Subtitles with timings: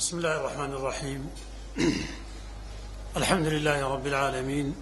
[0.00, 1.30] بسم الله الرحمن الرحيم
[3.16, 4.74] الحمد لله رب العالمين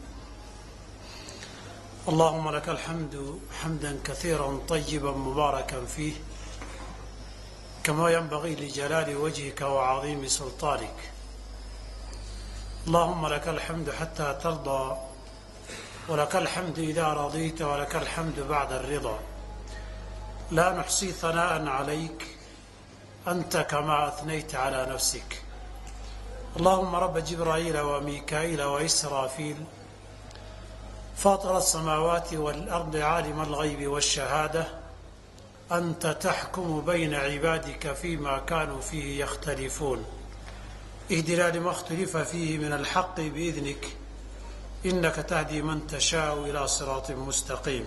[2.09, 6.13] اللهم لك الحمد حمدا كثيرا طيبا مباركا فيه
[7.85, 10.99] كما ينبغي لجلال وجهك وعظيم سلطانك
[12.87, 14.97] اللهم لك الحمد حتى ترضى
[16.09, 19.19] ولك الحمد إذا رضيت ولك الحمد بعد الرضا
[20.51, 22.38] لا نحصي ثناء عليك
[23.28, 25.42] أنت كما أثنيت على نفسك
[26.58, 29.58] اللهم رب جبرائيل وميكائيل وإسرافيل
[31.16, 34.68] فاطر السماوات والأرض عالم الغيب والشهادة
[35.72, 40.06] أنت تحكم بين عبادك فيما كانوا فيه يختلفون
[41.12, 43.88] اهدنا لما اختلف فيه من الحق بإذنك
[44.86, 47.86] إنك تهدي من تشاء إلى صراط مستقيم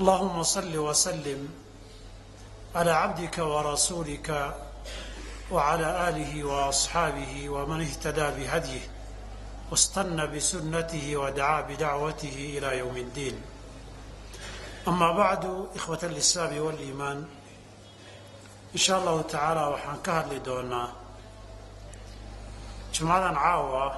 [0.00, 1.48] اللهم صل وسلم
[2.74, 4.54] على عبدك ورسولك
[5.50, 8.84] وعلى آله وأصحابه ومن اهتدى بهديه
[9.70, 13.36] واستنى بسنته ودعا بدعوته إلى يوم الدين
[14.88, 17.18] أما بعد إخوة الإسلام والإيمان
[18.74, 20.88] إن شاء الله تعالى waxaan ka hadli doonaa
[22.92, 23.96] jumcadan caawa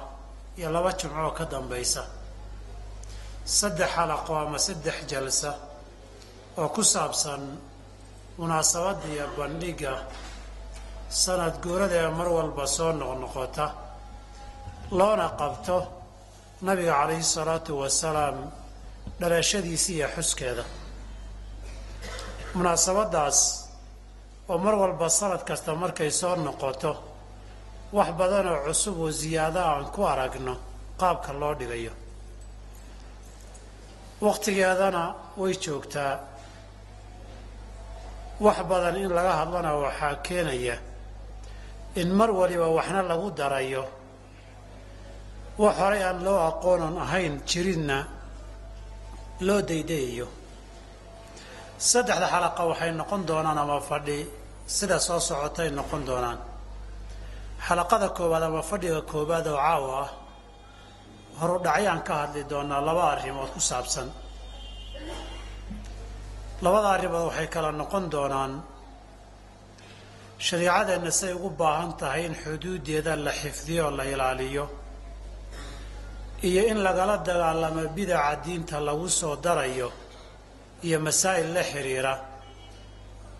[0.57, 2.03] iyo laba jumco ka dambaysa
[3.45, 5.51] saddex xalaqo ama saddex jalsa
[6.57, 7.41] oo ku saabsan
[8.38, 9.92] munaasabadda iyo bandhigga
[11.22, 13.66] sanad guurada ee mar walba soo noqnoqota
[14.98, 15.76] loona qabto
[16.66, 18.36] nabiga calayhi salaatu wasalaam
[19.20, 20.64] dhalashadiisa iyo xuskeeda.
[22.56, 23.38] Munaasabaddaas
[24.50, 26.92] oo mar walba sanad kasta markay soo noqoto
[27.96, 30.54] wax badanoo cusub oo ziyaado aan ku aragno
[31.00, 31.92] qaabka loo dhigayo.
[34.24, 35.02] Wakhtigeedana
[35.40, 36.12] way joogtaa
[38.44, 40.76] wax badan in laga hadlana waxaa keenaya
[42.00, 43.84] in mar waliba waxna lagu darayo.
[45.58, 47.98] Wax horey aan loo aqoonon ahayn jirinna
[49.46, 50.26] loo daydayayo.
[51.90, 54.18] Saddexda xalaqa waxay noqon doonaan ama fadhi
[54.76, 56.38] sida soo socotay noqon doonaan.
[57.66, 60.10] Xalaqada koowaad ama fadhiga koowaad oo caawa ah
[61.40, 64.08] horudhacyaan ka hadli doonaa laba arrimood ku saabsan
[66.64, 68.52] labada arrimood waxay kala noqon doonaan
[70.46, 74.64] shariicadeenna siday ugu baahan tahay in xuduuddeeda la xifdiyo oo la ilaaliyo
[76.48, 79.88] iyo in lagala dagaalamo bidaca diinta lagu soo darayo
[80.86, 82.14] iyo masaa'il la xidhiira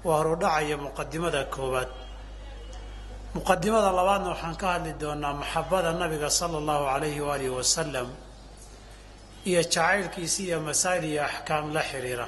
[0.07, 1.91] waa horudhacaya muqadimada koowaad.
[3.37, 8.09] Muqadimada labaadna waxaan ka hadli doonaa maxabada nabiga sala allahu calayhi waalihi wasalam
[9.49, 12.27] iyo jacaylkiisa iyo masaa'il iyo axkaam la xidhiira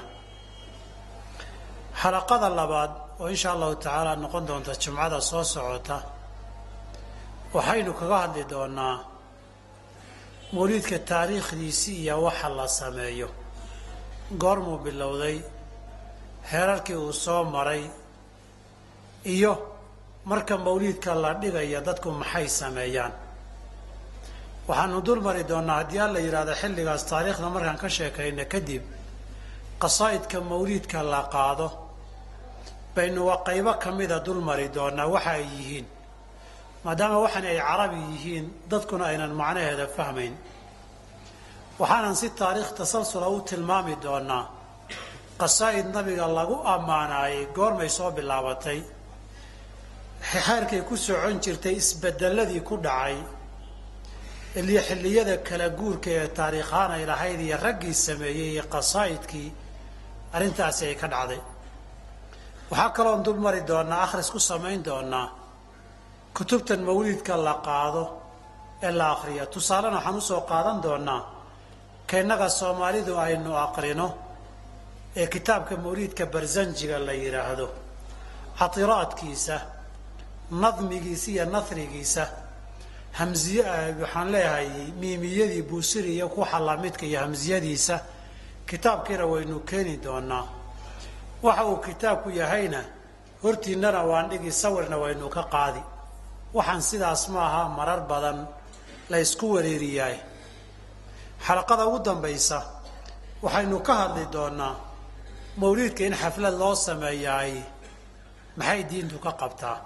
[2.00, 5.96] xalaqada labaad oo insha allahu tacaala noqon doonta jumcada soo socota
[7.54, 8.96] waxaynu kaga hadli doonaa
[10.54, 13.28] mawliidka taariikhdiisii iyo waxa la sameeyo.
[14.40, 15.36] Goormuu bilowday
[16.52, 17.82] heerarkii uu soo maray
[19.34, 19.52] iyo
[20.30, 23.12] marka mawliidka la dhigaya dadku maxay sameeyaan?
[24.68, 28.82] Waxaanu dul mari doonaa haddii alla yidhahdo xilligaas taariikhda markaan ka sheekayna kadib
[29.82, 31.66] qasaa'idka mawliidka la qaado
[32.94, 35.86] baynu waa qaybo ka mida dul mari doonaa waxa ay yihiin
[36.84, 40.34] maadaama waxan ay carabi yihiin dadkuna aynan macnaheeda fahmayn.
[41.80, 44.44] Waxaanan si taariikh tasalsula u tilmaami doonaa
[45.40, 48.80] qasaa'id nabiga lagu ammaanaayay goormay soo bilaabatay.
[50.46, 53.16] Xeerkay ku socon jirtay isbedeladii ku dhacay
[54.70, 59.48] iyo xilliyada kala guurka ee taariikhaan ay lahayd iyo raggii sameeyey iyo qasaa'idkii
[60.36, 61.40] arrintaasi ay ka dhacday
[62.70, 65.28] waxaa kaloon dul mari doonaa akhris ku samayn doonaa
[66.36, 68.02] kutubtan mawliidka la qaado
[68.86, 69.44] ee la akhriyo.
[69.54, 71.22] Tusaalena waxaan u soo qaadan doonaa
[72.08, 74.06] ka innaga soomaalidu aynu aqrino
[75.20, 77.66] ee kitaabka mawliidka barsanjiga la yidhaahdo
[78.58, 79.56] catiraadkiisa
[80.62, 82.24] nadmigiisa iyo nasrigiisa
[83.18, 83.62] hamziye
[84.02, 84.68] waxaan leeyahay
[85.00, 87.96] miimiyadii buusiri iyo kuxa lamidka iyo hamsiyadiisa
[88.68, 90.44] kitaabkiina waynu keeni doonaa
[91.44, 92.80] waxa uu kitaabku yahayna
[93.42, 95.82] hortiinnana waan dhigi sawirna waynu ka qaadi.
[96.56, 98.38] Waxaan sidaas ma aha marar badan
[99.10, 100.16] la ysku wareeriyaay
[101.46, 102.58] xalaqada ugu dambaysa
[103.44, 104.74] waxaynu ka hadli doonaa
[105.60, 107.52] mawliidka in xaflad loo sameeyaay
[108.58, 109.78] maxay diintu ka qabtaa?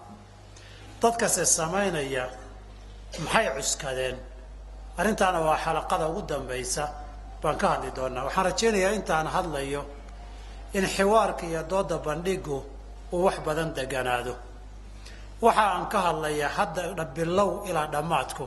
[1.03, 2.25] Dadkase samaynaya
[3.25, 4.17] maxay cuskadeen?
[4.99, 6.85] Arrintaana waa xalaqada ugu dambaysa
[7.43, 8.25] baan ka hadli doonaa.
[8.27, 9.83] Waxaan rajaynayaa intaan hadlayo
[10.77, 12.57] in xiwaarka iyo dooda bandhigu
[13.13, 14.35] uu wax badan deganaado.
[15.45, 18.47] Waxa aan ka hadlayaa hadda bilow ilaa dhammaadku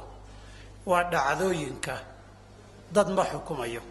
[0.90, 1.96] waa dhacdooyinka
[2.96, 3.82] dad ma xukumayo.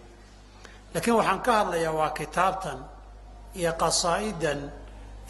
[0.95, 2.79] Laakiin waxaan ka hadlayaa waa kitaabtan
[3.59, 4.61] iyo qasaa'idan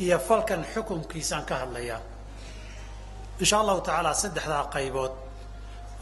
[0.03, 2.01] iyo falkan xukunkiisaan ka hadlayaa
[3.41, 5.13] insha allahu tacaala saddexdaa qaybood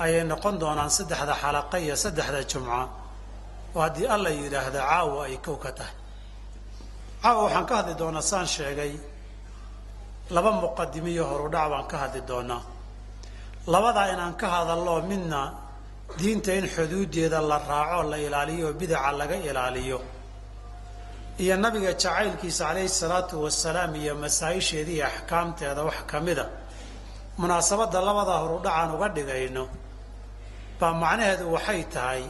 [0.04, 2.80] ayay noqon doonaan saddexda xalaqa iyo saddexda jumca.
[3.74, 5.94] Oo haddii alla yidhaahda caawa ay kow ka tahay
[7.22, 8.92] caawa waxaan ka hadli doonaa saan sheegay.
[10.34, 12.62] Laba muqadimiyo horudhac baan ka hadli doonaa.
[13.72, 15.40] Labadaa inaan ka hadallo midna
[16.18, 19.98] diinta in xuduudeeda la raaco la ilaaliyo oo bidaca laga ilaaliyo.
[21.42, 26.44] Iyo nabiga jacaylkiisa calayhi salaatu wasalaam iyo masaa-isheeda iyo axkaamteeda wax ka mida.
[27.40, 29.64] Munaasabadda labadaa horudhacaan uga dhigayno
[30.80, 32.22] baa macnaheedu waxay tahay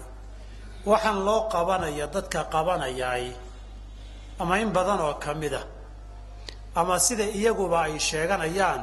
[0.90, 3.24] waxaan loo qabanaya dadka qabanayaay
[4.40, 5.60] ama in badan oo ka mida
[6.80, 8.82] ama sida iyaguba ay sheeganayaan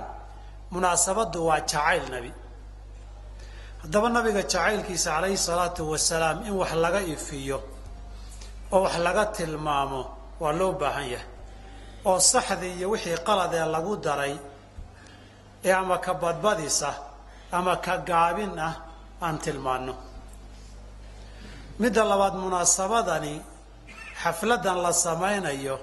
[0.73, 2.31] munaasabaddu waa jacayl nebi
[3.81, 7.57] haddaba nabiga jacaylkiisa calayhi salaatu wasalaam in wax laga ifiyo
[8.73, 10.01] oo wax laga tilmaamo
[10.41, 11.27] waa loo baahan yahay.
[12.09, 14.35] Oo saxdii iyo wixii qaladee lagu daray
[15.67, 16.95] ee ama ka badbadis ah
[17.57, 18.73] ama ka gaabin ah
[19.25, 19.93] aan tilmaanno.
[21.79, 23.33] Midda labaad munaasabadani
[24.21, 25.75] xafladan la samaynayo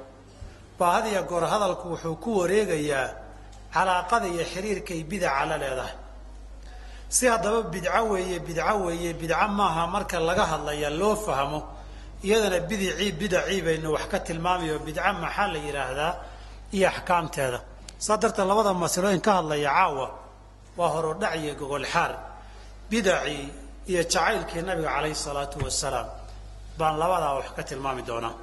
[0.79, 3.09] baa had iyo goor hadalku wuxuu ku wareegayaa
[3.75, 5.95] calaaqada iyo xiriirkay bidaca la leedahay.
[7.17, 11.61] Si haddaba bidco weeye bidco weeye bidco maaha marka laga hadlaya loo fahmo
[12.27, 16.13] iyadana bidicii bidacii baynu wax ka tilmaamayo bidco maxaa la yidhaahdaa
[16.77, 17.61] iyo axkaamteeda.
[18.05, 20.07] Saa darteed labada masalooyin ka hadlaya caawa
[20.79, 22.13] waa horudhac iyo gogolxaar
[22.91, 23.45] bidacii
[23.91, 26.09] iyo jacaylkii nabiga calayhi salaatu wasalaam
[26.83, 28.35] baan labadaa wax ka tilmaami doonaa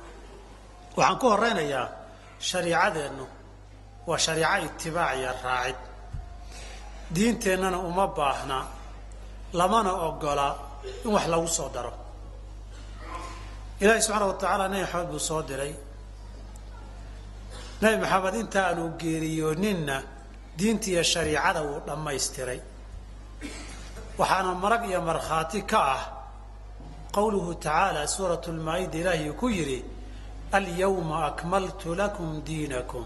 [0.98, 1.86] waxaan ku horeynayaa
[2.50, 3.26] shariicadeennu
[4.10, 5.78] waa shariico itibaac iyo raacid.
[7.16, 8.58] Diinteennana uma baahna
[9.60, 10.48] lamana ogola
[11.06, 11.92] in wax lagu soo daro.
[13.82, 15.74] Ilaahi subxaana wa tacaala nebi maxamed buu soo diray
[17.82, 19.96] nebi maxamed inta aanu geeriyooninna
[20.58, 22.60] diinta iyo shariicada wuu dhammaystiray.
[24.20, 26.02] Waxaana marag iyo markhaati ka ah
[27.20, 29.84] qowluhu tacaala suuratu lmaa-ida ilaahi ku yidhi
[30.52, 33.06] alyawma akmaltu lakum diinakum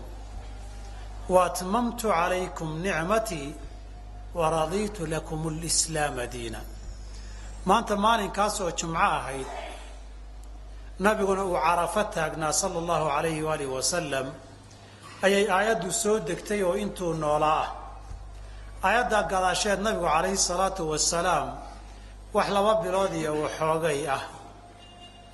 [1.30, 3.56] wa atmamtu calaykum nicmatii
[4.36, 6.60] wa radiitu lakum lislaama diina.
[7.66, 9.48] Maanta maalinkaasoo jumco ahayd
[11.00, 14.28] nabiguna uu carafo taagnaa sala allahu alayhi waalihi wasalam
[15.26, 17.70] ayay aayaddu soo degtay oo intuu noolaa ah.
[18.84, 21.63] Aayaddaa gadaasheed nabigu calayhi salaatu wasalaam
[22.36, 24.24] wax laba bilood iyo waxoogay ah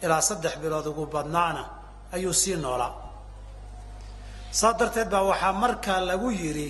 [0.04, 1.64] ilaa saddex bilood ugu badnaana
[2.16, 2.94] ayuu sii noolaa.
[4.60, 6.70] Saa darteed baa waxaa markaa lagu yidhi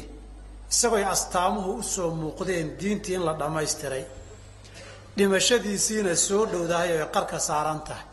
[0.71, 4.03] isagooy astaamuhu u soo muuqdeen diintii in la dhammaystiray.
[5.17, 8.05] Dhimashadiisiina soo dhowdahay oo ay qarka saaran tahay.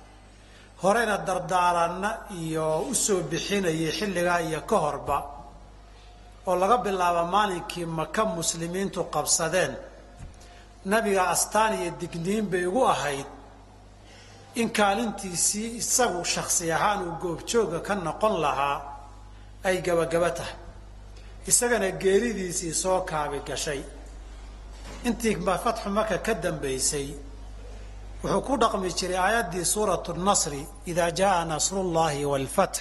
[0.83, 2.11] Horeyna dardaaranna
[2.43, 5.19] iyo u soo bixinayay xilligaa iyo ka horba
[6.49, 9.73] oo laga bilaabo maalinkii maka muslimiintu qabsadeen
[10.93, 13.27] nabiga astaan iyo digniin bay ugu ahayd.
[14.61, 18.77] In kaalintiisii isagu shaksi ahaan uu goobjooga ka noqon lahaa
[19.69, 20.57] ay gabagaba tahay.
[21.51, 23.83] Isagana geeridiisii soo kaabi gashay.
[25.09, 27.09] Intii fatxu maka ka dambaysay
[28.23, 32.77] wuxuu ku dhaqmi jiray aayaddii suuratu nasri idaa jaaa nasrullahi waalfatx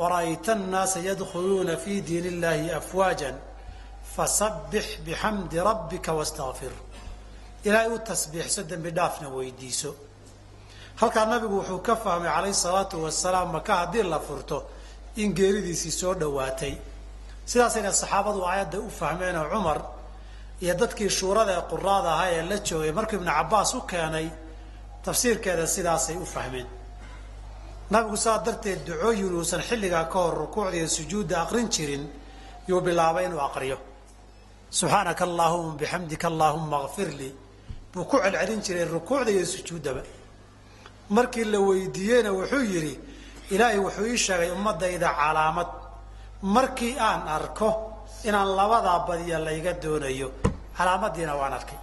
[0.00, 3.36] wara'ayta annaasa yadkhuluuna fii diin illahi afwaajan
[4.14, 6.72] fasabbix bixamdi rabbika wastakfir
[7.64, 9.90] ilaahay u tasbiixso dembi dhaafna weydiiso.
[11.00, 14.58] Halkaa nabigu wuxuu ka fahmay calayhi salaatu wasalaam maka haddii la furto
[15.16, 16.74] in geeridiisii soo dhowaatay
[17.50, 19.78] sidaasayna saxaabadu aayadda u fahmeenoo cumar
[20.62, 24.26] iyo dadkii shuurada ee quraada ahaa ee la joogay markuu ibnu cabbaas u keenay
[25.04, 26.66] tafsiirkeeda sidaasay u fahmeen.
[27.90, 32.04] Nabigu saa darteed ducooyin uusan xilligaa ka hor rukuucda iyo sujuudda aqrin jirin
[32.68, 33.78] yuu bilaabay inuu aqriyo.
[34.78, 37.32] Subxaanaka allaahuma bixamdika allaahuma kfir lii
[37.92, 40.02] buu ku celcelin jiray rukuucda iyo sujuuddaba.
[41.16, 42.94] Markii la weydiiyeyna wuxuu yidhi
[43.50, 45.70] ilaahay wuxuu ii sheegay ummadayda calaamad.
[46.42, 47.68] Markii aan arko
[48.28, 50.28] inaan labadaa badiya layga doonayo
[50.76, 51.78] calaamadiina waan arkay.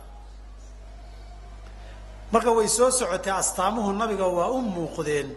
[2.31, 5.27] Marka way soo socotay astaamuhu nabiga waa u muuqdeen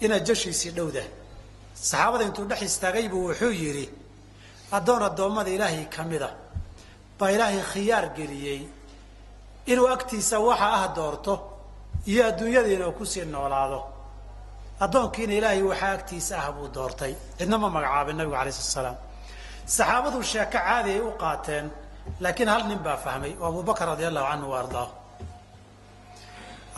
[0.00, 1.06] inaad jashiisii dhowdah
[1.74, 3.86] saxaabada intuu dhex istaagay buu wuxuu yidhi
[4.76, 6.30] addoon addoommada ilaahay ka mida
[7.18, 8.60] baa ilaahay khiyaar geliyey
[9.72, 11.34] inuu agtiisa waxa ah doorto
[12.10, 13.80] iyo adduunyadiina uu ku sii noolaado.
[14.84, 17.12] Addoonkiina ilaahay waxaa agtiisa ah buu doortay.
[17.38, 17.68] Cidna ma
[18.18, 18.96] nabigu alay slat slaam
[19.68, 21.66] saxaabadu sheeko caadi ay u qaateen
[22.20, 24.92] laakiin hal nin baa fahmay oo abubakar radia allahu canhu wa ardaahu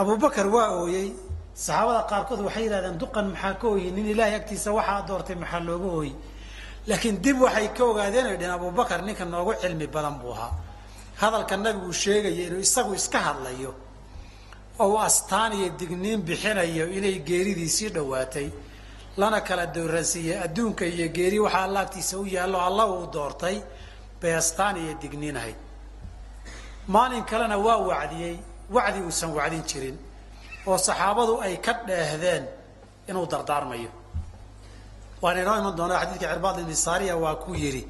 [0.02, 1.08] abubakar waa ooyey
[1.54, 5.88] saxaabada qaarkood waxay yidhahdeen duqan maxaa ka ooyi nin ilaahay agtiisa waxaa doortay maxaa looga
[5.98, 6.12] ooyi
[6.90, 10.52] laakiin dib waxay ka ogaadeen ay dheheen abubakar ninka noogu cilmi badan buu ahaa
[11.20, 13.72] hadalka nabigu sheegaya inuu isagu iska hadlayo
[14.82, 18.48] oo uu astaan iyo digniin bixinayo inay geeridiisii dhowaatay.
[19.20, 23.56] Lana kala dooransiiyey adduunka iyo geeri waxaa alla agtiisa u yaallo alla uu doortay
[24.20, 25.58] bay astaan iyo digniin ahayd.
[26.88, 28.34] Maalin kalena waa wacdiyey
[28.74, 29.96] wacdi uusan wacdin jirin
[30.66, 32.44] oo saxaabadu ay ka dheehdeen
[33.08, 33.90] inuu dardaarmayo.
[35.22, 37.82] Waan inoo iman doonaa xadiidka cirbaad ibni saariya waa ku yidhi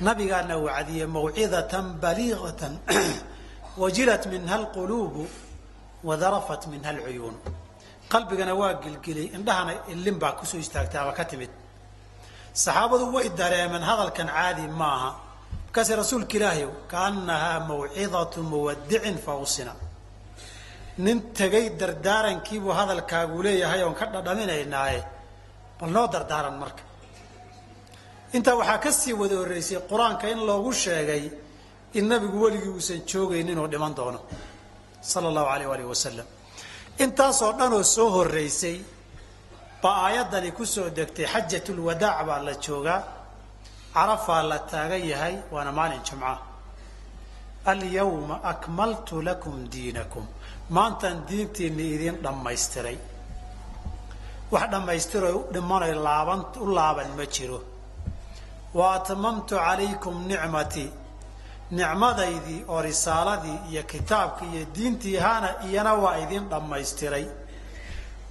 [0.00, 2.72] nabigaana wacdiye mawcidatan baliiqatan
[3.82, 5.26] wajilat minha alquluubu
[6.08, 7.36] wadarafat minha alcuyuun
[8.12, 11.50] qalbigana waa gilgilay indhahana illin baa ku soo istaagtay ama ka timid.
[12.54, 15.10] Saxaabadu way dareemeen hadalkan caadi maaha.
[15.66, 19.72] Markaase rasuulka ilaahiy kaanahaa mawcidatu muwadicin fausina
[20.98, 25.00] nin tegay dardaarankiibuu hadalkaagu leeyahay oon ka dhadhaminaynaaye
[25.78, 26.82] bal noo dardaaran marka
[28.36, 31.24] intaa waxaa ka sii wada horreysay qur'aanka in loogu sheegay
[31.98, 34.20] in nabigu weligii uusan joogaynin oo dhiman doono
[35.10, 36.26] sala allahu alayh alih wasalam
[37.04, 38.76] intaasoo dhanoo soo horreysay
[39.82, 43.00] baa aayaddani ku soo degtay xajatulwadaac baa la joogaa.
[43.98, 46.32] Carafaa la taagan yahay waana maalin jumca.
[47.70, 50.24] Alyawma akmaltu lakum diinakum.
[50.76, 52.98] Maantaan diintiinni idiin dhammaystiray.
[54.52, 57.58] Wax dhammaystiroo dhimanay laaban u laaban ma jiro
[58.74, 60.90] wa atmamtu calaykum nicmatii
[61.70, 67.26] nicmadaydii oo risaaladii iyo kitaabkii iyo diintii ahaana iyana waa idiin dhammaystiray.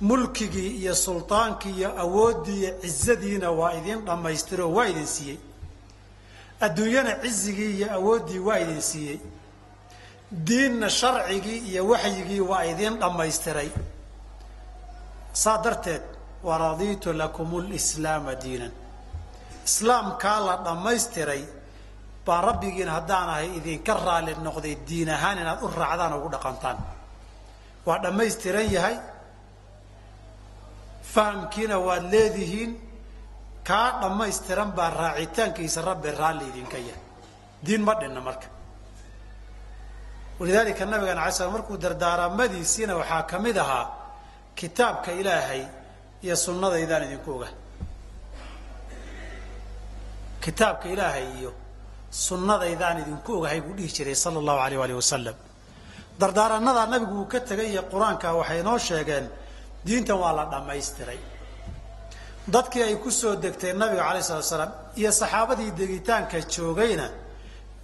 [0.01, 5.37] Mulkigii iyo sultaankii iyo awooddii iyo cizadiina waa idiin dhammaystiroo waa idin siiyey.
[6.61, 9.19] Adduunyana cizigii iyo awooddii waa idin siiyey.
[10.31, 13.69] Diinna sharcigii iyo waxyigii waa idiin dhammaystiray.
[15.33, 16.01] Saa darteed
[16.43, 18.71] waradiitu lakum lislaama diinan
[19.67, 21.43] islaamkaa la dhammaystiray
[22.25, 26.77] baan rabbigiin haddaan ahay idinka raalli noqday diin ahaan inaad u raacdaan oo ugu dhaqantaan.
[27.87, 28.95] Waa dhammaystiran yahay.
[31.13, 32.71] Fahamkiina waad leedihiin
[33.69, 37.03] kaa dhammaystiran baa raacitaankiisa rabbi raalli idinka yahay.
[37.65, 38.47] Diin ma dhinna marka.
[40.39, 43.85] Walidaalika nabigan alay slam markuu dardaaramadiisiina waxaa ka mid ahaa
[44.59, 45.63] kitaabka ilaahay
[46.25, 47.49] iyo sunnadaydaan idinku oga
[50.47, 51.51] kitaabka ilaahay iyo
[52.25, 55.35] sunnadaydaan idinku ogahay buu dhihi jiray sala allahu alayh alih wasalam
[56.21, 59.25] dardaaranadaa nabigu uu ka tegay iyo qur'aanka waxay noo sheegeen
[59.87, 61.19] diintan waa la dhammaystiray.
[62.53, 67.07] Dadkii ay ku soo degtay nabiga alay slat slaam iyo saxaabadii degitaanka joogayna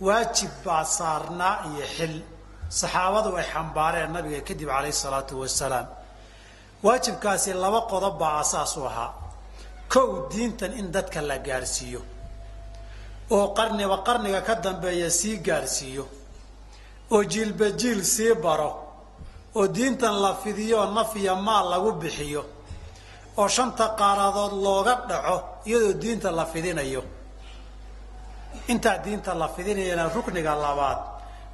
[0.06, 2.16] waajib baa saarnaa iyo xil.
[2.80, 5.88] Saxaabadu ay xambaareen nabiga kadib calayhi salaatu wasalaam
[6.86, 9.12] waajibkaasi laba qodob baa asaas u ahaa.
[9.94, 12.02] Kow diintan in dadka la gaarsiiyo
[13.32, 16.06] oo qarniba qarniga ka dambeeya sii gaarsiiyo
[17.12, 18.72] oo jiilba jiil sii baro
[19.56, 22.44] oo diintan la fidiyo naf iyo maal lagu bixiyo
[23.38, 27.04] oo shanta qaaradood looga dhaco iyadoo diinta la fidinayo.
[28.68, 31.00] Intaa diinta la fidinayana rukniga labaad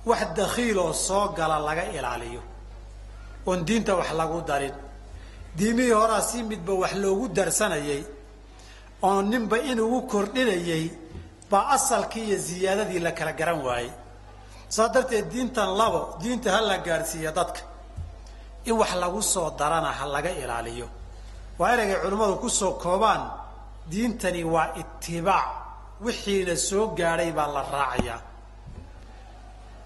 [0.05, 2.41] wax dakhiiloo soo gala laga ilaaliyo.
[3.47, 4.73] Oon diinta wax lagu darin.
[5.57, 8.03] Diimihii horaa si midba wax loogu darsanayay
[9.01, 10.91] oo ninba inugu kordhinayay
[11.51, 13.91] baa asalkii iyo ziyaadadii la kala garan waayey.
[14.75, 17.61] Saa darteed diintan labo diinta ha la gaadhsiiya dadka.
[18.69, 20.87] In wax lagu soo darana ha laga ilaaliyo.
[21.59, 23.21] Waa inaygay culimmadu ku soo koobaan
[23.91, 25.47] diintani waa itibaac
[26.05, 28.19] wixiina soo gaadhay baa la raacayaa.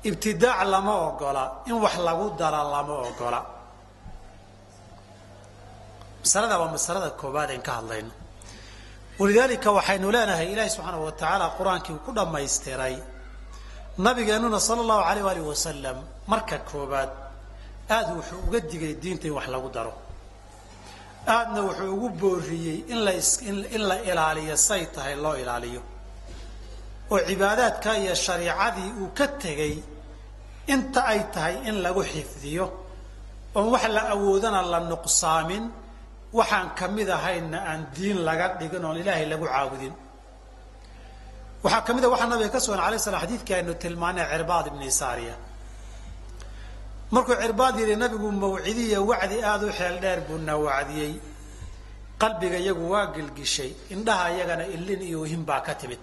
[0.09, 3.39] Ibtidaac lama ogola in wax lagu dara lama ogola.
[6.21, 8.11] Masalada waa masalada koobaad en ka hadlayno
[9.19, 12.95] walidaalika waxaynu leenahay ilaahi subxaanahu wa tacaala qur'aankii ku dhammaystiray
[14.05, 15.97] nabigeennuna sala allahu alayh alih wasalam
[16.31, 17.09] marka koobaad
[17.95, 19.93] aada wuxuu uga digay diinta in wax lagu daro.
[21.27, 23.11] Aadna wuxuu ugu booriyey in la
[23.75, 25.81] in la ilaaliyo say tahay loo ilaaliyo.
[27.11, 29.75] Oo cibaadaadka iyo shariicadii uu ka tegey
[30.73, 32.65] inta ay tahay in lagu xifdiyo
[33.55, 35.63] oon wax la awoodana la nuqsaamin
[36.37, 39.93] waxaan ka mid ahayna aan diin laga dhigin oon ilaahay lagu caabudin.
[41.63, 44.89] Waxaa ka mid a waxaa nabiga ka sugan alay slam xadidkii aynu tilmaanay cirbaad ibni
[44.99, 45.35] saariya
[47.13, 51.13] markuu cirbaad yidhi nabigu mawcidiya wacdi aada u xeel dheer buuna wacdiyey.
[52.21, 53.71] Qalbiga iyagu waa gilgishay.
[53.93, 55.99] Indhaha iyagana illin iyo ohin baa ka timid.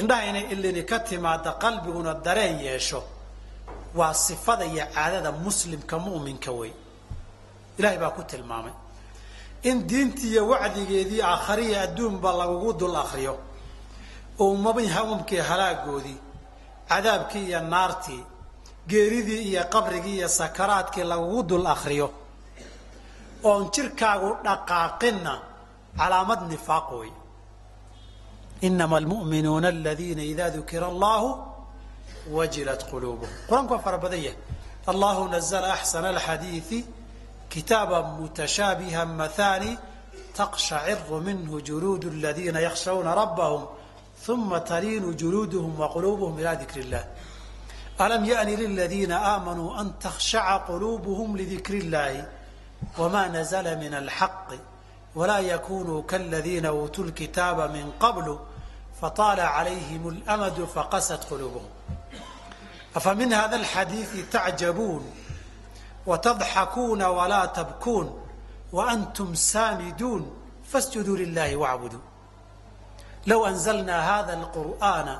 [0.00, 3.00] Indhaha inay ilini ka timaada qalbiguna dareen yeesho.
[3.98, 6.72] Waa sifada iyo caadada muslimka mu'minka wey
[7.82, 8.72] ilaahay baa ku tilmaamay.
[9.68, 13.34] In diintii iyo wacdigeedii aakhariya adduunba lagugu dul akriyo
[14.38, 16.18] umamkii halaagoodii
[16.88, 18.22] cadaabkii iyo naartii
[18.90, 22.08] geeridii iyo qabrigii iyo sakaraadkii lagugu dul akriyo
[23.44, 25.32] oon jirkaagu dhaqaaqinna
[25.98, 27.12] calaamad nifaaq wey
[28.66, 31.28] inama almu'minuuna aladiina idaa dukira allahu
[32.30, 33.34] wajilat quluubuhum.
[33.48, 34.38] Qur'aanku waa fara badan yahay.
[34.86, 36.84] Allahu nazla axsana alxadiidi
[37.52, 39.78] kitaaba mutashaabiha mathani
[40.38, 43.62] taqshaciru minhu juluudu aladiina yakhshawna rabbahum
[44.28, 47.04] uma taliinu juluuduhum waquluubuhum ila dikr illah
[47.98, 52.24] alam yani liladiina aamanuu an takhshaca quluubuhum lidikri illahi
[52.98, 54.58] wma nazla min alxaqi
[55.14, 58.38] wla yakunuu kaladiina uutuu lkitaaba min qablu
[59.00, 61.68] fطaala calayhim اlamadu faqasat quluubuhum
[62.94, 65.02] afa min hada alxadiidi tacjabuun
[66.05, 68.07] watadxakuuna walaa tabkuun
[68.77, 70.23] waantum saamiduun
[70.71, 72.03] fasjuduu lilahi wacbuduu
[73.25, 75.15] low anzlna hada اlqur'ana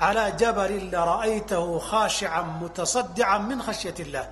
[0.00, 4.26] عlى jabali lara'aytahu khashica mutaصadica min khashyaة اllah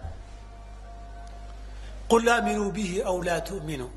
[2.08, 3.90] qul aaminuu bihi aw laa tu'minuu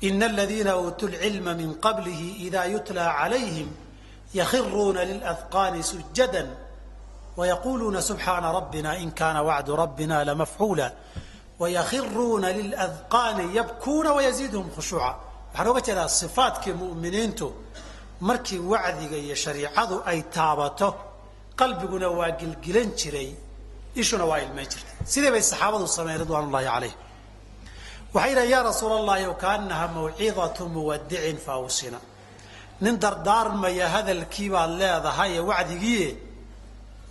[0.00, 3.68] ina aladiina uutuu lcilma min qablihi ida yutlى calayhim
[4.34, 6.46] yakhiruuna liladqaani sujada
[7.37, 10.87] wayaquluuna subxaana rabbina in kaana wacdu rabbina lamafcuula
[11.61, 15.11] wayakhiruuna liladqaani yabkuuna wayaziiduhum khushuuca
[15.53, 17.47] waxaan oga jeedaa sifaatkii mu'miniintu
[18.29, 20.89] markii wacdiga iyo shariicadu ay taabato
[21.59, 23.29] qalbiguna waa gilgilan jiray
[24.01, 26.93] ishuna waa ilmayn jirtay sidii bay saxaabadu sameyen ridwaan ullahi calayh
[28.13, 31.99] waxay yidhahen yaa rasuul allahi kaanaha mawcidatu muwadicin faawsina
[32.81, 36.09] nin dardaarmaya hadalkii baad leedahay ee wacdigiie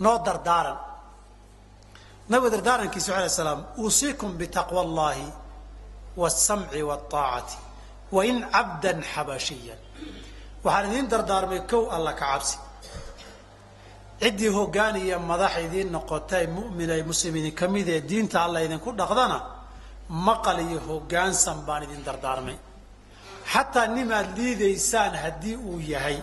[0.03, 0.77] noo dardaaran.
[2.29, 5.25] Nabiga dardaarankiisa ala slaam uusiikum bitaqwa allahi
[6.21, 7.57] wاsamci wاaacati
[8.15, 9.79] wain cabdan xabashiyan
[10.63, 12.57] waxaan idiin dardaarmay kow alla ka cabsi.
[14.21, 18.89] Ciddii hoggaan iyo madax idiin noqotay mu'min ay muslimiin ka mid ee diinta alla idinku
[18.99, 19.37] dhaqdana
[20.27, 22.57] maqal iyo hoggaansan baan idin dardaarmay.
[23.53, 26.17] Xataa nimaad liidaysaan haddii uu yahay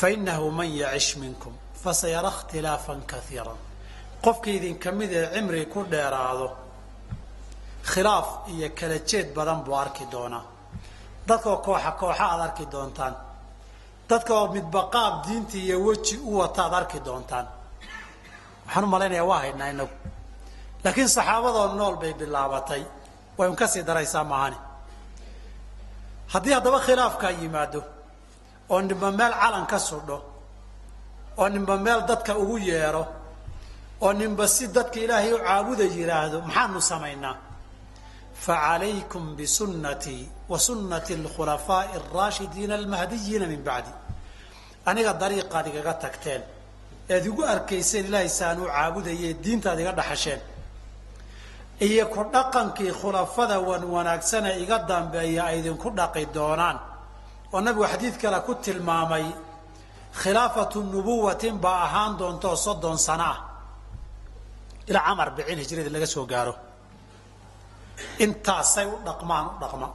[0.00, 1.52] fainahu man yacish minkum
[1.82, 3.54] fasayara ikhtilaafan kaiira
[4.24, 6.48] qofka idinka mid ee cimri ku dheeraado
[7.92, 10.44] khilaaf iyo kala jeed badan buu arki doonaa
[11.28, 13.14] dadkoo kooxa kooxa aad arki doontaan
[14.10, 17.46] dadka oo midba qaab diinta iyo weji u wata ad arki doontaan
[18.66, 19.94] waxaan u malaynayaa waa haydnaa inagu
[20.84, 22.82] laakiin saxaabadoo nool bay bilaabatay
[23.38, 24.56] way un ka sii daraysaa maahani
[26.32, 27.80] haddii haddaba khilaafkaa yimaado
[28.70, 30.18] oo ninba meel calan ka sudho
[31.38, 33.04] oo ninba meel dadka ugu yeedho
[34.04, 37.36] oo ninba si dadka ilaahay u caabuda yidhaahdo maxaanu samaynaa?
[38.44, 43.90] Facalaykum bisunnatii wa sunnati alkhulafaa'i alraashidiina almahdiyiina min bacdi.
[44.86, 46.42] Aniga dariiqaad igaga tagteen
[47.08, 50.40] eed igu arkayseen ilaahay saan u caabudayee diintaad iga dhaxasheen.
[51.80, 56.78] Iyo ku dhaqankii khulafada wan wanaagsane iga dambeeya ay idinku dhaqi doonaan
[57.54, 59.26] oo nabigu xadiid kale ku tilmaamay
[60.20, 63.38] khilaafatu nubuwatin baa ahaan doontaoo soddon sano ah
[64.88, 66.54] ilaa camar bicin hijrada laga soo gaaro.
[68.24, 69.88] Intaasay u dhaqmaan u dhaqma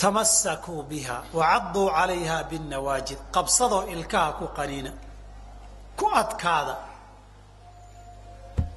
[0.00, 4.90] tamasakuu biha wacaduu calayha binnawaajid qabsadoo ilkaha ku qaniina
[5.98, 6.74] ku adkaada.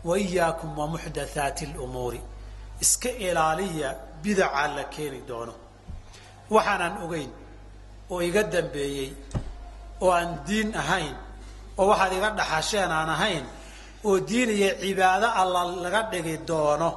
[0.07, 0.15] Wa
[0.79, 2.21] wa muxdathaati lumuuri
[2.83, 3.89] iska ilaaliya
[4.23, 5.62] bidaca la keeni doono
[6.49, 7.31] waxaanaan ogeyn
[8.11, 9.09] oo iga dambeeyey
[10.01, 11.15] oo aan diin ahayn
[11.77, 13.45] oo waxaad iga dhaxasheen aan ahayn
[14.07, 16.89] oo diin iyo cibaado alla laga dhigi doono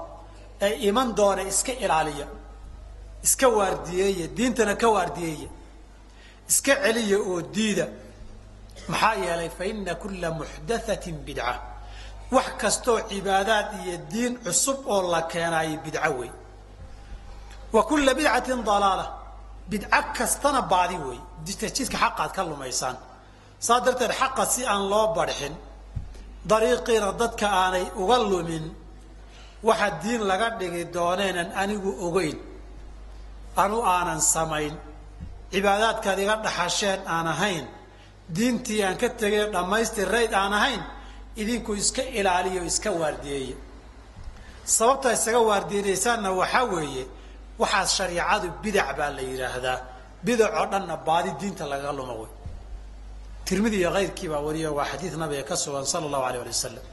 [0.61, 2.27] ee iman doona iska ilaaliya
[3.27, 5.49] iska waardiyeeya diintana ka waardiyeeya
[6.51, 7.87] iska celiya oo diida.
[8.89, 11.55] Maxaa yeelay fa ina kulla muxdathatin bidca.
[12.35, 16.31] Wax kastoo cibaadaad iyo diin cusub oo la keenaayo bidco wey
[17.75, 19.07] wa kulla bidcatin dalaala
[19.71, 21.67] bidco kastana baadi wey jidka
[22.03, 22.97] xaqaad ka lumaysaan.
[23.67, 25.55] Saas darteed xaqa si aan loo barxin
[26.51, 28.65] dariiqiina dadka aanay uga lumin
[29.67, 32.39] waxa diin laga dhigi dooneenan anigu ogeyn.
[33.63, 34.75] Anu aanan samayn.
[35.53, 37.67] Cibaadaadkaad iga dhaxasheen aan ahayn.
[38.37, 40.83] Diintii aan ka tegay dhammaystirayd aan ahayn
[41.37, 43.57] idinku iska ilaaliyo iska waardiyeeya
[44.65, 47.05] sababta isaga waardiinaysaanna waxaa weeye
[47.61, 49.79] waxaas shariicadu bidac baa la yidhaahdaa
[50.27, 52.31] bidac oo dhanna baadi diinta lagaga luma wey
[53.47, 56.85] tirmidi iyo kayrkii baa wariyo waa xadiid nabiga ka sugan sala allahu alay ali wasalam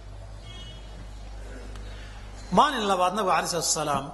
[2.58, 4.06] maalin labaad nabigu alay slatu salaam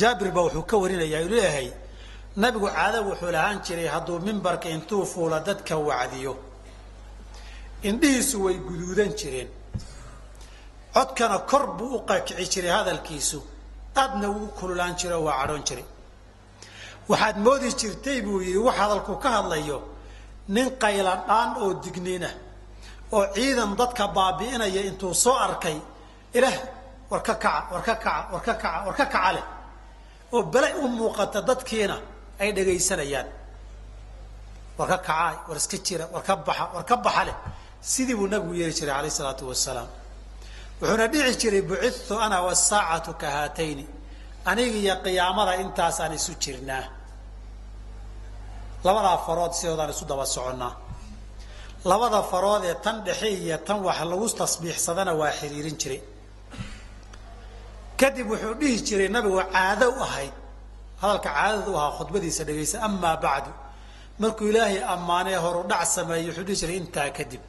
[0.00, 1.68] jaabir baa wuxuu ka warinayaa uu leeyahay
[2.42, 6.32] nabigu caado wuxuu lahaan jiray hadduu mimbarka intuu fuula dadka wacdiyo.
[7.88, 9.48] Indhihiisu way guduudan jireen.
[10.94, 13.38] Codkana kor buu u qakici jiray hadalkiisu.
[14.02, 15.84] Aadna uu kululaan jiro waa cadhoon jiray
[17.10, 19.78] waxaad moodi jirtay buu yidhi wax hadalku ka hadlayo
[20.54, 22.30] nin qayladhaan oo digniina
[23.16, 25.76] oo ciidan dadka baabi'inaya intuu soo arkay
[26.36, 26.56] ilaah
[27.10, 29.44] war ka kaca war ka kaca war ka kaca war ka kaca leh
[30.34, 31.96] oo bele u muuqata dadkiina
[32.42, 33.28] ay dhagaysanayaan.
[34.78, 37.36] War ka kacaay war iska jira war ka baxa war ka baxa leh.
[37.90, 39.88] Sidii buu nabigu yeeli jiray alayh isalaatu wasalaam.
[40.80, 43.84] Wuxuuna dhici jiray bucidtu ana wasaacatu ka haatayni
[44.50, 46.84] aniga iyo qiyaamada intaasaan isu jirnaa.
[48.86, 50.72] Labadaa farood sidoodaan isu daba soconnaa.
[51.90, 56.00] Labada farood ee tan dhexe iyo tan wax lagu tasbiixsadana waa xiriirin jiray.
[58.00, 60.34] Kadib wuxuu dhihi jiray nabigu caado u ahayd.
[61.00, 63.50] Hadalka caadada u ahaa khudbadiisa dhegaysa amaa bacdu.
[64.20, 67.42] Markuu ilaahay ammaanee horu dhac sameeyey wuxuu dhihi jiray intaa kadib.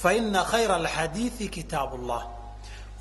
[0.00, 2.22] Fa ina khayra alxadiidi kitaab ullah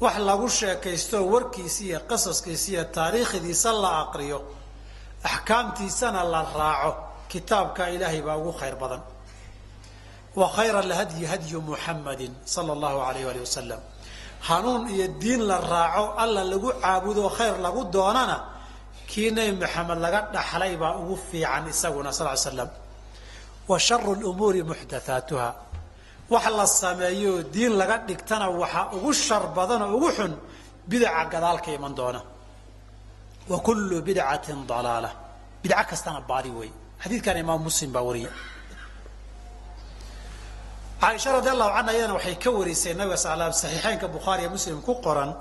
[0.03, 4.39] wax lagu sheekaystoo warkiisa iyo qasaskiisa iyo taariikhdiisa la aqriyo
[5.23, 6.91] axkaamtiisana la raaco.
[7.31, 9.01] Kitaabka ilaahay baa ugu khayr badan.
[10.39, 13.81] Wa khayra alhadyi hadyu muxamadin sala allahu alayh ali wasalam
[14.47, 18.37] hanuun iyo diin la raaco alla lagu caabudo khayr lagu doonana
[19.09, 22.69] kii nebi maxamed laga dhaxlay baa ugu fiican isaguna sal slam
[23.69, 25.47] wa sharu lumuuri muxdathaatuha
[26.33, 30.33] wax la sameeyo diin laga dhigtana waxaa ugu shar badan oo ugu xun
[30.89, 32.21] bidaca gadaalka iman doona.
[33.51, 35.09] Wa kullu bidcatin dalaala.
[35.63, 36.71] Bidco kastana baadi wey
[37.03, 38.31] xadiidkan imaam muslim baa wariya
[41.01, 44.93] caaisha radi allahu canha iyadana waxay ka warisay nabiga sal saxiixeynka bukhaari iyo muslim ku
[45.05, 45.31] qoran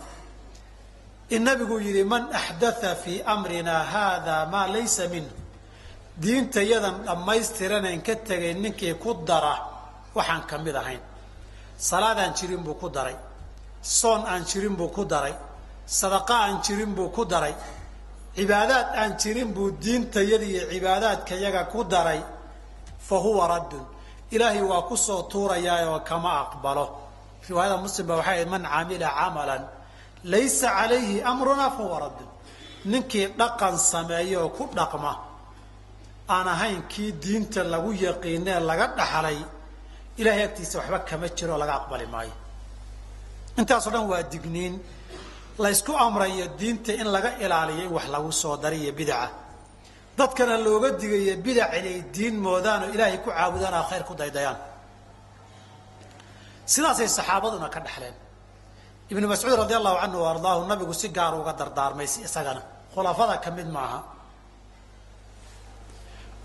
[1.35, 5.35] in nabigu yihi man axdatha fii amrina hada maa laysa minhu
[6.23, 9.55] diinta yadan dhammaystiranayn ka tegay ninkii ku dara
[10.17, 11.01] waxaan ka mid ahayn.
[11.89, 13.17] Salaad aan jirin buu ku daray.
[13.83, 15.35] Soon aan jirin buu ku daray.
[15.87, 17.55] Sadaqa aan jirin buu ku daray.
[18.37, 22.21] Cibaadaad aan jirin buu diintayada iyo cibaadaadka yaga ku daray.
[23.09, 23.85] Fa huwa raddun.
[24.35, 26.87] Ilaahay waa ku soo tuurayaa oo kama aqbalo.
[27.49, 29.63] Riwaayada muslim ba waxay ahayd man camila camalan
[30.33, 32.29] laysa calayhi amrunaa fa huwa raddun.
[32.91, 35.13] Ninkii dhaqan sameeya oo ku dhaqma
[36.35, 39.39] aan ahayn kii diinta lagu yaqiinee laga dhaxlay
[40.21, 42.35] ilahay agtiisa waxba kama jiro oo laga aqbali maayo.
[43.61, 44.75] Intaasoo dhan waa digniin.
[45.65, 49.29] Laysku amrayo diinta in laga ilaaliyo in wax lagu soo dariyo bidaca
[50.19, 54.59] dadkana looga digayo bidac inay diin moodaan oo ilaahay ku caabudaan oo khayr ku daydayaan.
[56.73, 58.15] Sidaasay saxaabaduna ka dhaxleen.
[59.11, 62.63] Ibnu mascuud radi allahu canhu wa ardaahu nabigu si gaar uga dardaarmay si isagana.
[62.95, 64.01] Khulafada ka mid maaha.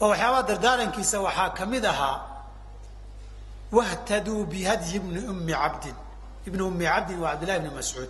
[0.01, 2.15] Oo waxyaabaa dardaarankiisa waxaa ka mid ahaa
[3.77, 5.95] wahtaduu bihadyi bni ummi cabdin
[6.47, 8.09] ibni ummi cabdin waa cabdillahi ibni mascuud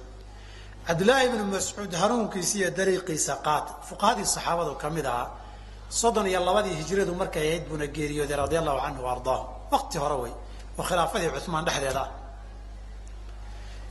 [0.88, 5.30] cabdillaahi ibni mascuud hanuunkiisa iyo dariiqiisa qaata fuqahadii saxaabadu ka mid ahaa
[5.89, 10.34] soddon iyo labadii hijradu markay ahayd buuna geeriyooday radia allahu canhu ardaahu waqti hore wey
[10.78, 12.10] oo khilaafadii cumaan dhexdeeda ah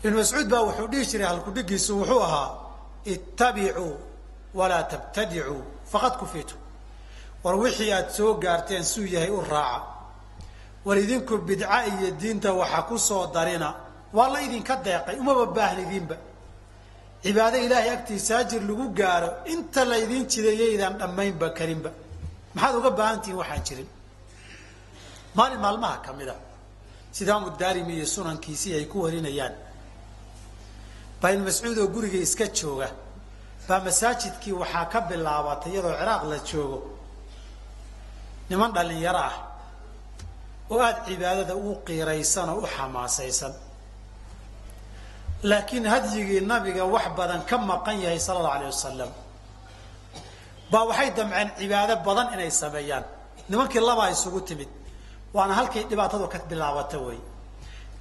[0.04, 2.50] ibnu mascuud baa wuxuu dhihi jiray halkudhigiisu wuxuu ahaa
[3.14, 3.94] ittabicuu
[4.58, 6.54] walaa tabtadicuu faqad kufiitu
[7.44, 9.91] war wixii aad soo gaarteen suu yahay u raaca
[10.84, 13.74] war idinku bidca iyo diinta waxa ku soo darina.
[14.12, 16.16] Waa la idinka deeqay umaba baahnidiinba.
[17.22, 21.90] Cibaado ilaahay agtiisa ajir lagu gaaro inta laydiin jideeyaydaan dhammaynba karinba.
[22.54, 23.88] Maxaad uga baahan tihiin waxaan jirin.
[25.36, 26.36] Maalin maalmaha ka mid a
[27.12, 29.54] sida daarimi iyo sunankiisii ay ku warinayaan.
[31.20, 32.88] Baa ibnu mascuud oo guriga iska jooga
[33.68, 36.78] baa masaajidkii waxaa ka bilaabatay iyadoo ciraaq la joogo.
[38.50, 39.34] Niman dhalinyaro ah
[40.72, 43.52] oo aada cibaadada u qiiraysan oo u xamaasaysan.
[45.50, 49.10] Laakiin hadyigii nabiga wax badan ka maqan yahay sala allau alayh wasalam
[50.72, 53.04] baa waxay damceen cibaado badan inay sameeyaan.
[53.50, 54.70] Nimankii labaa isugu timid.
[55.34, 57.18] Waana halkay dhibaatadu ka bilaabata wey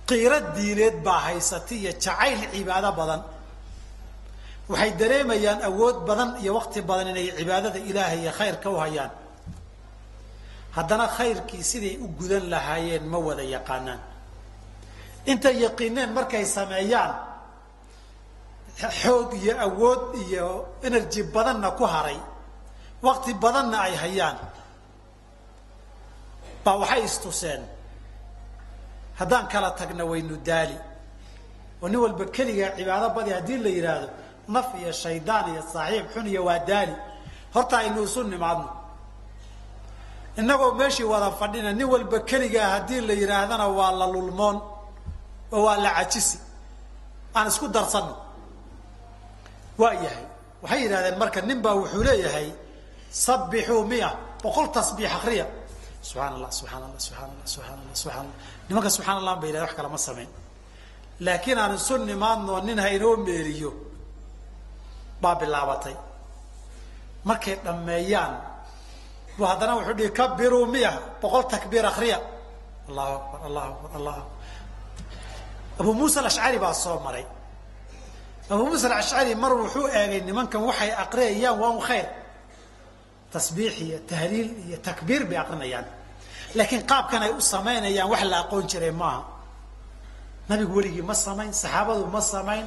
[0.10, 3.21] qiiro diineed baa haysata iyo jacayl cibaado badan.
[4.71, 9.12] Waxay dareemayaan awood badan iyo waqti badan inay cibaadada ilaahay iyo khayrka u hayaan
[10.75, 13.99] haddana khayrkii siday u gudan lahaayeen ma wada yaqaanaan.
[15.31, 17.13] Intay yaqiineen markay sameeyaan
[19.01, 20.47] xoog iyo awood iyo
[20.84, 22.19] energy badanna ku haray
[23.05, 24.38] wakti badanna ay hayaan
[26.63, 27.62] baa waxay istuseen
[29.19, 30.77] haddaan kala tagna waynu daali.
[31.81, 34.07] Oo nin walba keligaa cibaado badi haddii la yidhaahdo
[34.47, 36.95] naf iyo shaydaan iyo saaxiib xun iyo waa daali.
[37.53, 38.67] Horta aynu isu nimaadno
[40.39, 44.58] innagoo meeshii wada fadhina nin walba keligaa haddii la yidhaahdana waa la lulmoon
[45.56, 46.38] oo waa la cajisi.
[47.36, 48.15] Aan isku darsanno.
[49.82, 50.26] Waa yahay.
[50.63, 52.48] Waxay yidhahdeen marka nin baa wuxuu leeyahay
[53.26, 54.10] sabbixuu miya
[54.44, 55.46] boqol tasbiix akriya
[56.08, 58.38] subxaan allah subxaan allah subxaan allah subxaan allah subxaan allah
[58.70, 60.30] nimanka subxaan allah ba yidhahda wax kalama samayn.
[61.26, 63.72] Laakiin aan isu nimaadnoo nin ha inoo meeriyo
[65.22, 65.96] baa bilaabatay.
[67.28, 68.34] Markay dhammeeyaan
[69.38, 70.91] bu haddana wuxuu dhihi kabiruu miya
[71.22, 72.17] boqol takbiir akriya
[72.89, 74.39] allahu akbar allahu akbar allahu akbar.
[75.82, 77.26] Abu muusa alashcari baa soo maray.
[78.54, 82.08] Abu muusa alashcari mar wuxuu eegay nimankan waxay aqriyayaan waa khayr.
[83.34, 85.88] Tasbiix iyo tahliil iyo takbiir bay aqrinayaan.
[86.58, 89.22] Laakiin qaabkan ay u samaynayaan wax la aqoon jiray maaha.
[90.50, 92.65] Nabigu weligii ma samayn saxaabadu ma samayn.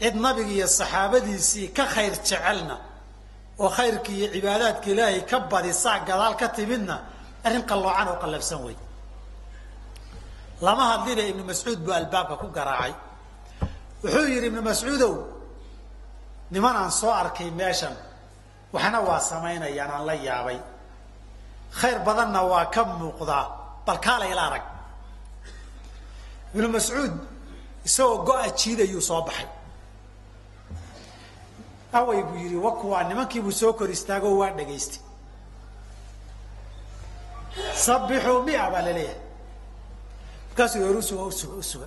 [0.00, 2.76] Cid nabiga iyo saxaabadiisii ka khayr jecelna
[3.62, 6.96] oo khayrkii iyo cibaadaadka ilaahay ka badisaa gadaal ka timidna
[7.46, 8.76] arrin qalloocan oo qallabsan wey
[10.66, 12.92] lama hadlina ibnu mascuud buu albaabka ku garaacay.
[14.02, 15.14] Wuxuu yidhi ibnu mascuudow
[16.52, 17.94] niman aan soo arkay meeshan
[18.74, 20.58] waxna waa samaynayaan aan la yaabay.
[21.80, 23.44] Khayr badanna waa ka muuqdaa
[23.86, 24.64] bal kaala ila arag.
[26.54, 27.12] Ibnu mascuud
[27.86, 29.48] isagoo go-a jiidayuu soo baxay
[31.98, 35.00] away buu yidhi wa kuwaa nimankiibuu soo kor istaago waa dhagaystay
[37.84, 39.20] sabbixuu mia baa la leeyahay.
[40.48, 41.86] Markaasuu hor usuga usuga usuga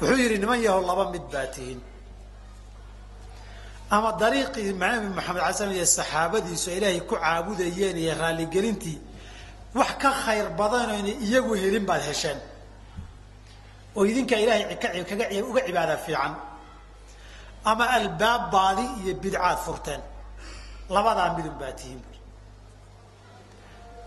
[0.00, 1.80] wuxuu yidhi niman yahow laba mid baa tihiin.
[3.90, 8.98] Ama dariiqii nabi maxamed ala slam iyo saxaabadiisu ay ilaahay ku caabudayeen iyo raalligelintii
[9.78, 12.38] wax ka khayr badanayna iyagu helin baad hesheen
[13.96, 16.32] oo idinkaa ilaahay kaga uga cibaada fiican
[17.70, 20.00] ama albaab baadi iyo bidcaad furteen.
[20.94, 22.00] Labadaa midun baa tihiin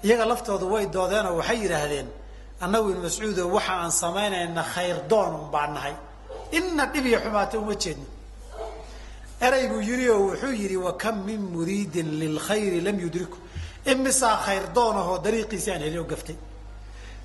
[0.06, 2.08] iyaga laftoodu way doodeenoo waxay yidhaahdeen
[2.64, 5.96] annagu ibnu mascuudo waxa aan samaynayna khayr doonun baa nahay.
[6.58, 8.08] Ina dhib iyo xumaata uma jeedno
[9.46, 13.38] erey buu yidhi oo wuxuu yidhi wakam min muriidin lilkhayri lam yudriku.
[13.92, 16.38] Imisaa khayr doonahoo dariiqiisi aan helin oo gaftay.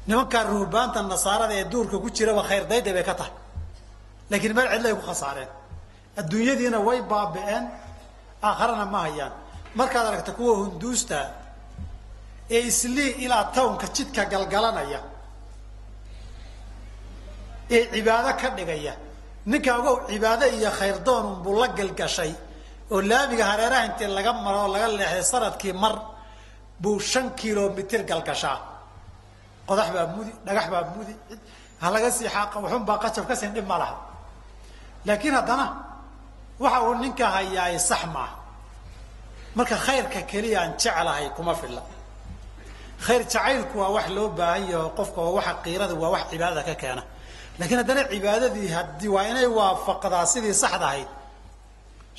[0.08, 3.34] Nimankaa ruhbaanta nasaarada ee duurka ku jiraba khayr dayda bay ka tahay.
[4.30, 5.50] Laakiin meel cidlay ku khasaareen
[6.20, 7.64] adduunyadiina way baabi'een
[8.48, 9.32] aakharana ma hayaan.
[9.78, 11.18] Markaad aragta kuwa hunduusta
[12.50, 15.00] ee islii ilaa townka jidka galgalanaya
[17.70, 18.94] ee cibaado ka dhigaya
[19.50, 22.32] ninka ogow cibaado iyo khayr doon unbuu la galgashay
[22.92, 25.94] oo laamiga hareeraha intii laga maro oo laga leexday sannadkii mar
[26.82, 28.58] buu shan kilomitir galgashaa.
[29.68, 31.14] Qodax baa mudi dhagax baa mudi
[31.82, 33.96] ha laga sii xaaqa waxun baa qajab ka siin dhib ma laha.
[35.06, 35.66] Laakiin haddana
[36.62, 38.34] waxa uu ninka hayaay sax maaha
[39.56, 41.82] marka khayrka keliya aan jeclahay kuma filla.
[43.06, 46.74] Khayr jacaylku waa wax loo baahan yaho qofka oo waxa qiirada waa wax cibaadada ka
[46.82, 47.02] keena.
[47.58, 51.08] Laakiin haddana cibaadadii haddii waa inay waafaqdaa sidii saxda ahayd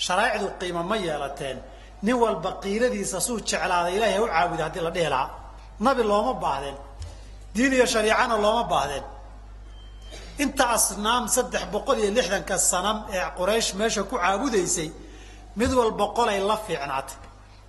[0.05, 1.57] sharaa'icdu qiimo ma yeelateen.
[2.05, 5.29] Nin walba qiiradiisa suu jeclaaday ilahay ha u caabuda haddii la dhihi lahaa.
[5.85, 6.77] Nabi looma baahdeen.
[7.55, 9.03] Diin iyo shariicana looma baahdeen
[10.43, 14.89] inta asnaam saddex boqol iyo lixdanka sanam ee quraysh meesha ku caabudaysay
[15.59, 17.17] mid walba qolay la fiicnaatay.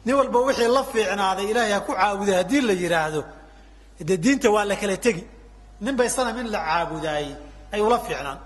[0.04, 3.20] Nin walba wixii la fiicnaaday ilaahay ha ku caabuday haddii la yidhaahdo
[4.08, 5.24] dee diinta waa la kala tegi.
[5.80, 7.32] Nin bay sanam in la caabudaayey
[7.72, 8.38] ay ula fiicnaan.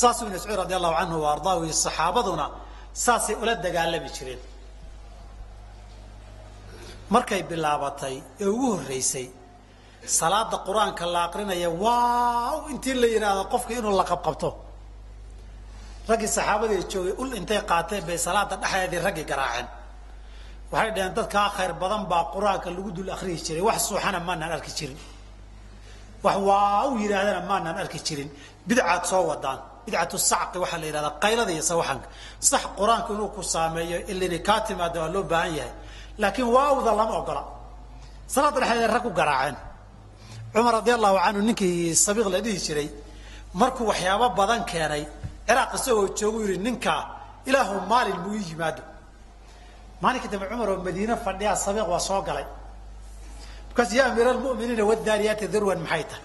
[0.00, 2.46] Saasuu ibn mascuud radi allahu canhu wa ardaahu iyo saxaabaduna
[3.04, 4.40] saasay ula dagaalami jireen.
[7.14, 9.26] Markay bilaabatay ee ugu horreysay
[10.06, 14.48] salaada qur'aanka la aqrinaya waaw intii la yidhaahdo qofka inuu la qabqabto
[16.08, 19.66] raggii saxaabadii joogay ul intay qaateen bay salaada dhexdeedii raggii garaaceen.
[20.72, 24.72] Waxay dhaheen dadkaa khayr badan baa qur'aanka lagu dul akriyi jiray wax suuxana maanaan arki
[24.78, 24.98] jirin.
[26.24, 28.28] Wax waa u yidhaahdana maanaan arki jirin.
[28.68, 29.58] Bidcaad soo wadaan.
[29.86, 32.06] Bidcatu sacqi waxaa la yidhahdaa qaylada iyo sawaxanka.
[32.50, 35.72] Sax qur'aanku inuu ku saameeyo ilini kaa timaada waa loo baahan yahay.
[36.22, 37.42] Laakiin waawda lama ogola.
[38.34, 39.56] Salaada dhexdeeda rag garaaceen
[40.56, 42.88] cumar radi allahu canhu ninkii sabiiq la dhihi jiray
[43.60, 45.02] markuu waxyaabo badan keenay
[45.46, 47.02] ciraaq isagoo joogu yihi ninkaa
[47.48, 48.82] ilaahu maalin muu ii yimaado.
[50.02, 52.46] Maalinka dambe cumar oo madiine fadhiyaa sabiiq waa soo galay.
[53.68, 56.24] Markaas ya amiir almuminiina wadaariyaati dirwan maxay tahay?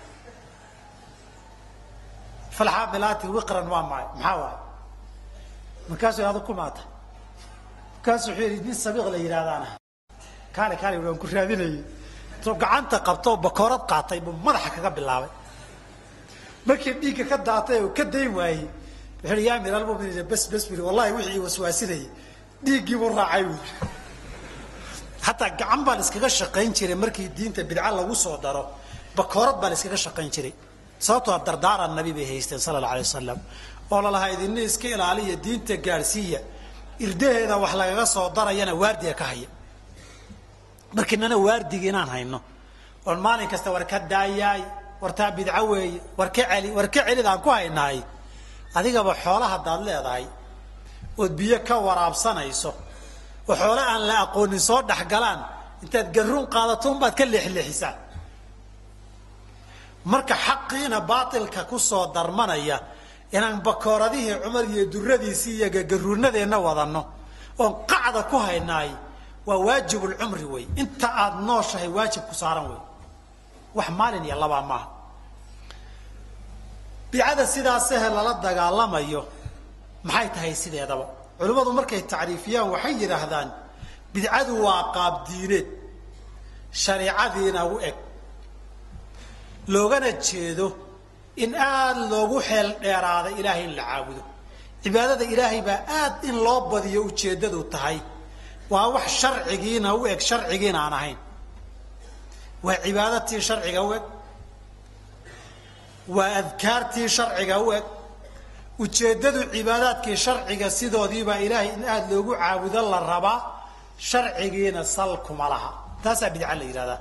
[2.57, 4.57] Falxaamilaati wiqran waa maay maxaa waay
[5.89, 6.81] markaasuu adu kumaata
[7.95, 9.67] markaasu wuxuu yidhi nin sabiiq la yidhahdaana
[10.55, 11.77] kaale kaale waan ku raadinayay
[12.43, 15.31] soo gacanta qabtoo bakoorad qaatay buu madaxa kaga bilaabay.
[16.67, 18.65] Markii dhiigga ka daatay oo ka dayn waayey
[19.23, 22.05] wuxuu yidhi yaa amiir almuminiin bas bas buri wallahi wixii waswaasinayay
[22.65, 23.69] dhiiggii buu raacay buuri
[25.25, 28.63] hataa gacan baa la iskaga shaqayn jiray markii diinta bidca lagu soo daro
[29.17, 30.53] bakoorad baa la iskaga shaqayn jiray.
[31.05, 33.39] Sababtoo dardaaran nabi bay haysteen sala alla alay wasalam
[33.93, 36.39] oo lalahaa idina iska ilaaliya diinta gaadhsiiya
[37.05, 39.47] irdaheeda wax lagaga soo darayana waardiga ka haya
[40.95, 42.39] markiinana waardiga inaan hayno.
[43.07, 44.61] Oon maalin kasta war ka daayaay
[45.01, 47.97] wartaa bidco weeye war ka celi war ka celid aan ku haynaay
[48.77, 50.25] adigaba xoola haddaad leedahay
[51.21, 52.71] ood biyo ka waraabsanayso
[53.49, 55.39] oo xoole aan la aqoonin soo dhexgalaan
[55.83, 57.93] intaad garuun qaadato unbaad ka leexleexisaa
[60.11, 62.77] marka xaqiina baatilka ku soo darmanaya
[63.35, 67.01] inaan bakooradihii cumar iyo duradiisii iyo gagaruunadeenna wadanno
[67.61, 68.89] oon qacda ku haynaay
[69.47, 70.65] waa waajibulcumri wey.
[70.81, 72.81] Inta aada nooshahay waajib ku saaran wey.
[73.77, 74.87] Wax maalin iyo labaa maaha.
[77.11, 79.21] Bidcada sidaasahe lala dagaalamayo
[80.07, 81.05] maxay tahay sideedaba?
[81.39, 83.49] Culimmadu markay tacriifiyaan waxay yidhaahdaan
[84.13, 85.67] bidcadu waa qaab diineed.
[86.83, 87.95] Shareicadiina u eg.
[89.73, 90.67] Loogana jeedo
[91.43, 94.21] in aada loogu xeel dheeraaday ilaahay in la caabudo.
[94.83, 97.97] Cibaadada ilaahay baa aad in loo badiyo ujeeddadu tahay
[98.71, 101.17] waa wax sharcigiina u eg sharcigiina aan ahayn.
[102.65, 104.03] Waa cibaadatii sharciga u eg.
[106.15, 107.83] Waa adkaartii sharciga u eg.
[108.83, 113.37] Ujeeddadu cibaadaadkii sharciga sidoodiibaa ilaahay in aada loogu caabudo la rabaa
[114.09, 115.69] sharcigiina sal kuma laha.
[116.03, 116.99] Taasaa bidca la yidhahdaa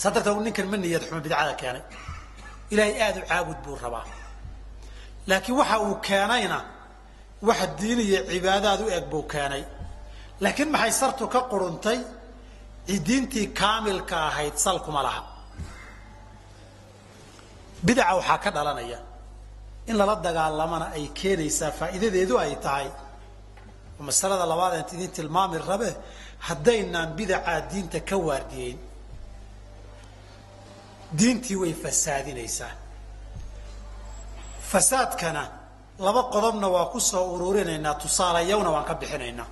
[0.00, 1.82] saa darteed ninkan ma niyad xumo bidcada keenay.
[2.72, 4.04] Ilaahay aada u caabud buu rabaa.
[5.28, 6.58] Laakiin waxa uu keenayna
[7.48, 9.62] wax diin iyo cibaadaad u eg buu keenay
[10.42, 11.98] laakiin maxay sartu ka quruntay?
[13.06, 15.22] Diintii kaamilka ahayd sal kuma laha.
[17.86, 18.98] Bidaca waxaa ka dhalanaya
[19.90, 22.88] in lala dagaalamana ay keenaysaa faa'iidadeedu ay tahay.
[23.98, 25.90] Oo masalada labaad eent idin tilmaami rabe
[26.48, 28.78] haddaynaan bidacaa diinta ka waardiyeyn
[31.18, 32.72] diintii way fasaadinaysaa.
[34.70, 35.42] Fasaadkana
[36.06, 39.48] laba qodobna waa ku soo ururinaynaa tusaalayawna waan ka bixinaynaa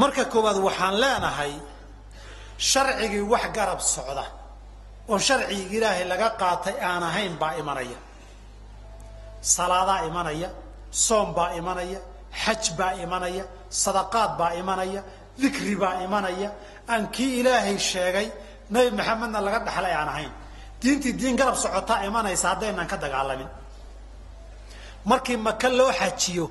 [0.00, 1.52] marka koowaad waxaan leenahay
[2.70, 4.24] sharcigii wax garab socda
[5.10, 7.98] oo sharcigii ilaahay laga qaatay aan ahayn baa imanaya.
[9.54, 10.48] Salaadaa imanaya
[11.06, 11.98] soom baa imanaya
[12.44, 13.44] xaj baa imanaya
[13.82, 15.00] sadaqaad baa imanaya
[15.40, 16.48] dikri baa imanaya.
[16.92, 18.28] Aan kii ilaahay sheegay
[18.72, 20.32] nabi maxamedna laga dhaxlay aan ahayn.
[20.82, 23.48] Diintii diin garab socotaa imanaysa haddaynaan ka dagaalamin.
[25.10, 26.46] Markii maka loo xajiyo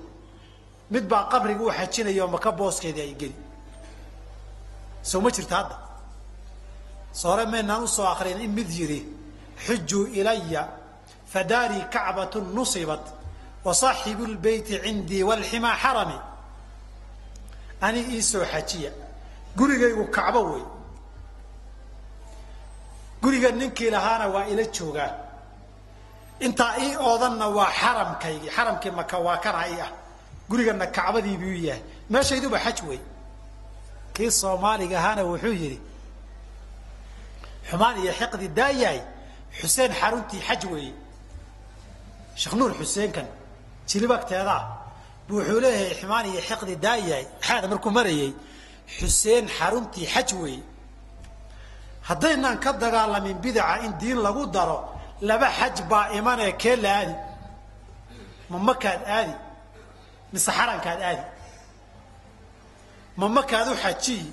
[0.91, 3.35] mid baa qabriga u xajinaya oo maka booskeedii ay geli.
[5.03, 5.75] Soo ma jirta hadda.
[7.13, 8.99] Soore maynaan u soo akrin in mid yidhi
[9.65, 10.67] xujuu ilaya
[11.33, 13.05] fadaarii kacbatu nusibat
[13.63, 13.73] wa
[14.33, 16.17] lbeyti cindii walximaa xarami.
[17.81, 18.91] Ani iisoo xajiya.
[19.57, 20.63] Gurigaygu kacbo wey
[23.21, 25.11] guriga ninkii lahaana waa ila joogaa.
[26.39, 29.91] Intaa ii oodanna waa xaramkaygii xaramkii maka waa kana i ah
[30.51, 31.83] gurigana kacbadii buu yahay
[32.13, 32.99] meeshayduba xaj wey
[34.15, 35.79] kii soomaaliga ahaana wuxuu yidhi
[37.69, 38.99] xumaan iyo xiqdi daayahay
[39.59, 40.93] xuseen xaruntii xaj weeye
[42.41, 43.27] sheekh nuur xuseenkan
[43.89, 44.63] jilibagteedaa
[45.27, 48.31] bu wuxuu leeyahay xumaan iyo xiqdi daayahay xaada markuu marayay
[48.97, 50.63] xuseen xaruntii xaj weeye
[52.09, 54.77] haddaynaan ka dagaalamin bidaca in diin lagu daro
[55.29, 57.15] laba xaj baa imanee kee la aadi?
[58.49, 59.33] Ma makaad aadi
[60.33, 61.23] mise xarankaad aadi.
[63.19, 64.27] Ma makaad u xajiyi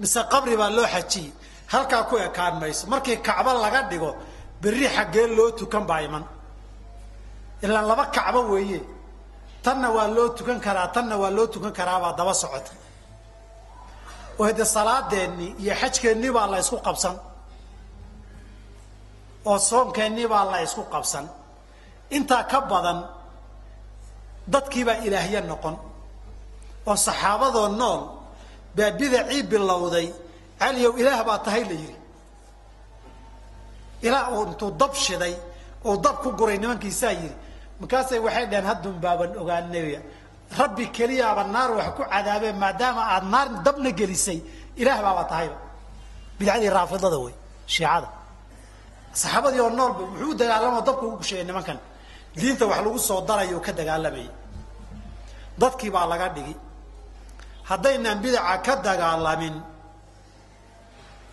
[0.00, 1.30] mise qabri baa loo xajiyi
[1.72, 2.86] halkaa ku ekaan mayso.
[2.92, 4.10] Markii kacbo laga dhigo
[4.62, 6.24] berri xaggee loo tukan baa iman.
[7.64, 8.80] Ilaan laba kacbo weeye.
[9.64, 12.72] Tanna waa loo tukan karaa tanna waa loo tukan karaabaa daba socota.
[14.38, 17.16] Oo hade salaadeennii iyo xajkeennii baa la ysku qabsan.
[19.50, 21.24] Oo soomkeennii baa la ysku qabsan.
[22.16, 22.98] Intaa ka badan
[24.48, 25.76] dadkiibaa ilaahya noqon.
[26.86, 28.00] Oo saxaabadoo nool
[28.76, 30.08] baa bidacii bilowday
[30.60, 31.96] caliyow ilaah baa tahay la yidhi.
[34.06, 35.34] Ilaa uu intuu dab shiday
[35.84, 37.34] uu dab ku guray nimankiisaa yidhi
[37.80, 40.00] markaasay waxay dhaheen haddun baaban ogaanaya
[40.58, 44.38] rabbi keliyaaba naar wax ku cadaabeen maadaama aada naar dabna gelisay
[44.80, 45.56] ilaah baaba tahayba.
[46.38, 47.34] Bidcadii raafidada wey
[47.74, 48.08] shiicada.
[49.20, 51.78] Saxaabadii oo noolba wuxuu u dagaalamoo dabka ugu gusheeyay nimankan
[52.40, 54.30] diinta wax lagu soo darayo ka dagaalamayay
[55.60, 56.54] dadkii baa laga dhigi.
[57.68, 59.56] Haddaynaan bidaca ka dagaalamin.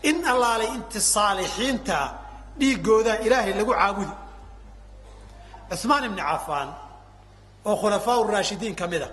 [0.10, 1.98] In allaalay inti saalixiinta
[2.60, 4.16] dhiiggooda ilaahay lagu caabudi.
[5.72, 6.70] Cuhmaan ibni cafaan
[7.66, 9.10] oo khulafaa raashidiin ka mid a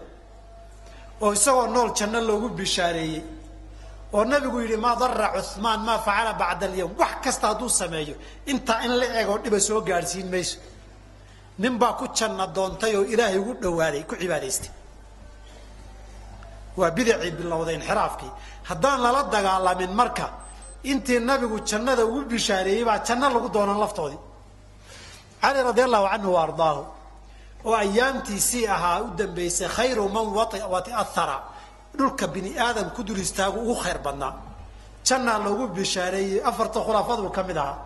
[1.22, 3.22] oo isagoo nool janno loogu bishaareeyey
[4.16, 8.14] oo nabigu yidhi maa dara cuhmaan maa facala bacda alyawm wax kasta hadduu sameeyo
[8.52, 10.56] intaa in la egoo dhiba soo gaadhsiin mayso
[11.58, 14.70] nin baa ku janna doontay oo ilaahay ugu dhawaaday ku cibaadaystay.
[16.76, 18.32] Waa bidacii bilowday inxiraafkii
[18.68, 20.26] haddaan lala dagaalamin marka
[20.84, 24.20] intii nabigu jannada ugu bishaareeyey baa janno lagu doonan laftoodii
[25.42, 26.44] cali radi allahu canhu wa
[27.66, 30.26] oo ayaamtiisii ahaa u dambaysay khayru man
[30.74, 31.36] watiahara
[31.98, 34.34] dhulka bini aadam ku dul istaagu ugu khayr badnaa.
[35.06, 37.78] Jannaa loogu bishaareeyey afarta khulafaduu ka mid ahaa.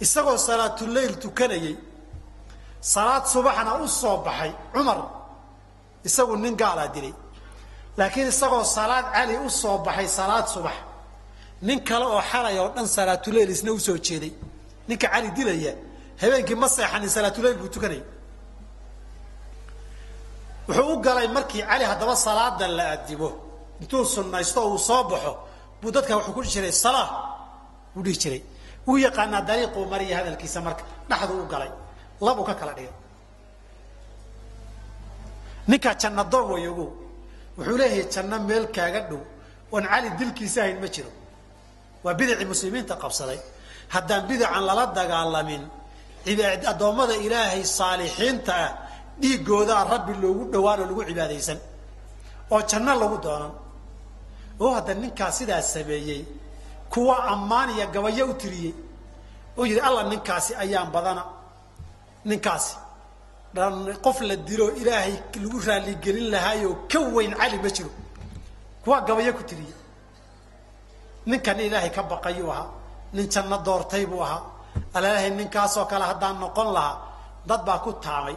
[0.00, 1.76] Isagoo salaatuleyl tukanayey
[2.80, 4.98] salaad subaxna u soo baxay cumar.
[6.04, 7.14] Isagu nin gaalaa dilay.
[7.98, 10.76] Laakiin isagoo salaad cali u soo baxay salaad subax.
[11.62, 14.32] Nin kale oo xalay oo dhan salaatuleyl isna u soo jeeday.
[14.88, 15.72] Ninka cali dilaya
[16.20, 18.04] habeenkii ma seexanin salaatuleyl buu tukanayay
[20.68, 23.28] wuxuu u galay markii cali haddaba salaada la adibo
[23.80, 25.32] intuu sunnaysto uu soo baxo
[25.80, 27.08] buu dadka wuxuu ku dhihi jiray salaa
[27.94, 28.42] buu dhihi jiray.
[28.86, 31.70] Wuu yaqaanaa dariiquu mariya hadalkiisa marka dhexduu u galay
[32.26, 32.92] labuu ka kala dhigay
[35.70, 36.86] ninkaa janna doon way ogo
[37.56, 39.20] wuxuu leeyahay janno meel kaaga dhow.
[39.72, 41.10] Oon cali dilkiisa ahayn ma jiro.
[42.04, 43.38] Waa bidacii muslimiinta qabsaday
[43.94, 45.62] haddaan bidacan lala dagaalamin
[46.72, 48.70] addoommada ilaahay saalixiinta ah
[49.20, 51.58] dhiiggoodaa rabbi loogu dhawaan oo lagu cibaadaysan
[52.54, 53.52] oo janno lagu doonan.
[54.62, 56.22] Oo hadda ninkaa sidaa sameeyey
[56.92, 58.74] kuwa ammaan iyo gabayo u tiriyey.
[59.58, 61.22] Oo yidhi alla ninkaasi ayaan badana
[62.30, 62.74] ninkaasi.
[64.04, 67.90] Qof la dilo ilaahay lagu raaligelin lahaayoo ka weyn cali ma jiro.
[68.82, 69.76] Kuwa gabayo ku tiriyey
[71.30, 72.68] ninkan ilaahay ka baqayuu ahaa.
[73.14, 74.42] Nin janno doortay buu ahaa.
[74.96, 76.96] Alaahay ninkaasoo kale haddaan noqon lahaa
[77.48, 78.36] dad baa ku taamay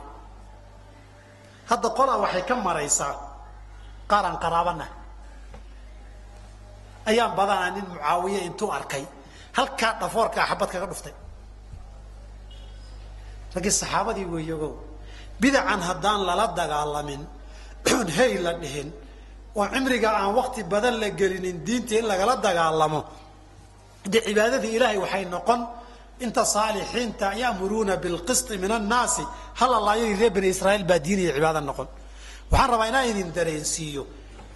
[1.69, 3.13] hadda qolaa waxay ka maraysaa
[4.09, 4.85] qaaraan qaraabana.
[7.09, 9.03] Ayaan badanaa nin mucaawiye intuu arkay.
[9.57, 11.13] Halkaa dhafoorkaa xabad kaga dhuftay
[13.55, 14.73] raggii saxaabadii weeyogow
[15.41, 17.21] bidacan haddaan lala dagaalamin
[18.17, 18.87] hey la dhihin.
[19.55, 23.01] Oo cimriga aan wakti badan la gelinin diinta in lagala dagaalamo.
[24.11, 25.61] Dee cibaadadii ilaahay waxay noqon
[26.25, 29.23] inta saalixiinta ya'muruuna bilqisti min annaasi
[29.59, 31.87] hal allaayadii reer bani israa'iil baa diin iyo cibaada noqon.
[32.51, 34.03] Waxaan rabaa inaan idin dareensiiyo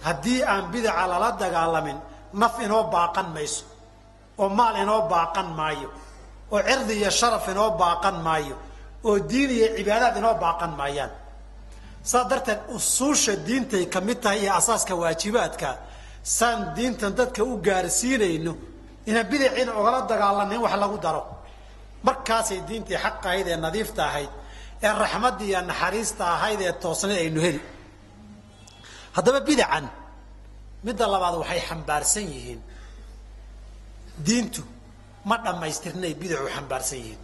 [0.06, 1.98] haddii aan bidaca lala dagaalamin
[2.40, 3.64] naf inoo baaqan mayso
[4.38, 5.88] oo maal inoo baaqan maayo
[6.52, 8.56] oo cirdi iyo sharaf inoo baaqan maayo
[9.08, 11.12] oo diin iyo cibaadaad inoo baaqan maayaan.
[12.10, 15.68] Saas darteed usuusha diintay ka mid tahay iyo asaaska waajibaadka
[16.36, 18.52] saan diintan dadka u gaarsiinayno
[19.08, 21.22] inaan bidacina ogala dagaalanin wax lagu daro.
[22.06, 24.30] Markaasay diintii xaq ahayd ee nadiifta ahayd
[24.86, 27.60] ee raxmaddii iyo naxariista ahayd ee toosnayd aynu heli.
[29.16, 29.86] Haddaba bidacan
[30.86, 32.60] midda labaad waxay xambaarsan yihiin.
[34.26, 34.62] Diintu
[35.28, 37.20] ma dhammaystirnay bidacu xambaarsan yihiin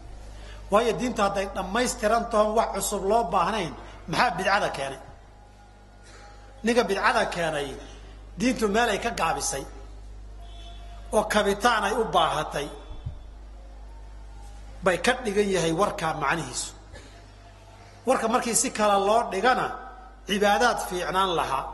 [0.73, 3.73] waayo diintu hadday dhammaystiran tahoon wax cusub loo baahnayn
[4.11, 5.01] maxaa bidcada keenay?
[6.65, 7.69] Ninka bidcada keenay
[8.41, 9.65] diintu meel ay ka gaabisay
[11.17, 12.69] oo kabitaan ay u baahatay
[14.85, 16.73] bay ka dhigan yahay warkaa macnihiisu.
[18.07, 19.67] Warka markii si kale loo dhigana
[20.27, 21.65] cibaadaad fiicnaan lahaa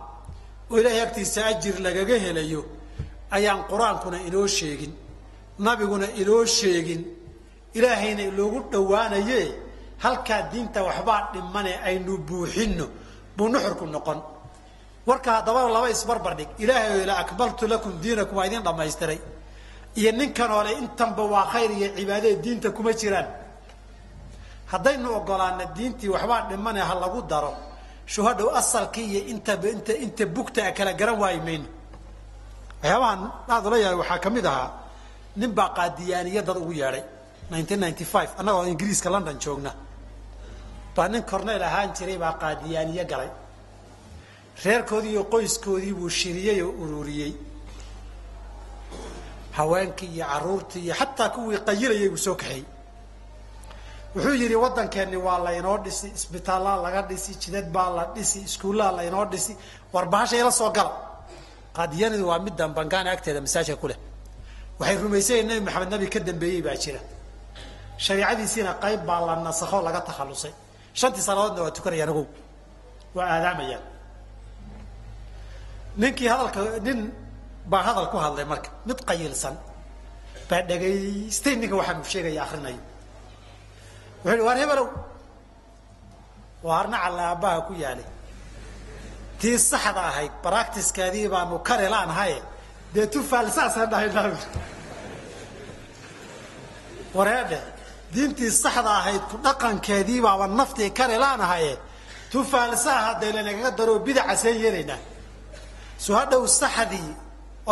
[0.70, 2.60] oo ilaahay agtiisa ajir lagaga helayo
[3.36, 4.92] ayaan qur'aankuna inoo sheegin
[5.64, 7.00] nabiguna inoo sheegin
[7.74, 9.40] ilaahayna loogu dhowaanaye
[10.04, 12.86] halkaa diinta waxbaa dhimane aynu buuxinno
[13.36, 14.20] buu nuxurku noqon.
[15.08, 19.18] Warka haddaba laba isbarbar dhig ilaahay la akmaltu lakum diinakum waa idin dhammaystiray.
[19.96, 23.26] Iyo ninkan ole intanba waa khayr iyo cibaadee diinta kuma jiraan.
[24.72, 27.52] Haddaynu ogolaana diintii waxbaa dhimane ha lagu daro
[28.06, 31.68] shuhadhow asalkii iyo intaba inta inta bugta a kala garan waayi mayno.
[32.82, 33.20] Waxyaabahan
[33.52, 34.70] aad ula yahay waxaa ka mid ahaa
[35.36, 37.02] nin baa qaadiyaaniya dad ugu yeedhay
[37.50, 39.72] nineteen ninety five annagoo ingiriiska london joogna.
[40.96, 43.30] Baa nin corneyl ahaan jiray baa qaadiyaaniye galay.
[44.64, 47.32] Reerkoodii iyo qoyskoodii buu shiriyey oo ururiyey.
[49.52, 52.64] Haweenkii iyo carruurtii iyo xataa kuwii qayilayay buu soo kaxeeyey
[54.14, 59.24] wuxuu yidhi waddankeenni waa laynoo dhisi isbitaallaa laga dhisi jidad baa la dhisi iskuullaa laynoo
[59.32, 59.56] dhisi
[59.92, 60.92] war bahasha soo gala.
[61.76, 63.98] Qaadiyaanidu waa middan bangaana agteeda masaajka ku leh.
[64.78, 67.00] Waxay rumaysanyeen nebi maxamed nabi ka dambeeyey baa jira
[68.04, 70.52] shariicadiisiina qayb baa la nasakho laga takhallusay
[71.00, 72.26] shantii salaadoodna waa tukanayaan ogow
[73.16, 73.84] waa aadaamayaan
[76.00, 77.00] ninkii hadalka nin
[77.72, 79.54] baa hadal ku hadlay marka mid qayilsan
[80.50, 82.80] baa dhagaystay ninka waxaan sheegaya akrinayo
[84.24, 84.88] wuxuu yihi waar hebelow
[86.66, 88.08] waa arna calla aabbaha ku yaalay
[89.40, 92.38] tii saxda ahayd baractiskeedii baanu kari laanahaye
[92.94, 94.26] dee tufaalsaasaan dhahaynaa
[97.16, 97.60] wareedhe
[98.14, 101.72] diintii saxda ahayd ku dhaqankeedii baaba naftii kari laanahaye
[102.32, 105.00] tufaalsaa hadday lanagaga daroo bidaca seen yeelaynaa
[106.04, 107.08] so hadhow saxdii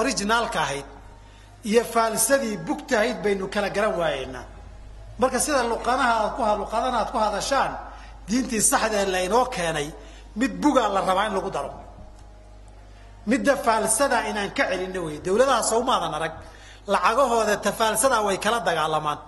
[0.00, 0.86] originaalka ahayd
[1.70, 4.44] iyo faalsadii bugta ahayd baynu kala garan waayeynaa.
[5.20, 7.72] Marka sida luqanaha ku luqadana ku hadashaan
[8.28, 9.88] diintii saxdee laynoo keenay
[10.40, 11.70] mid bugaa la rabaa in lagu daro.
[13.30, 16.34] Midda faalsada inaan ka celinno wey dawladaha sawmaadan arag
[16.92, 19.18] lacagahooda tafaalsadaa way kala dagaalamaan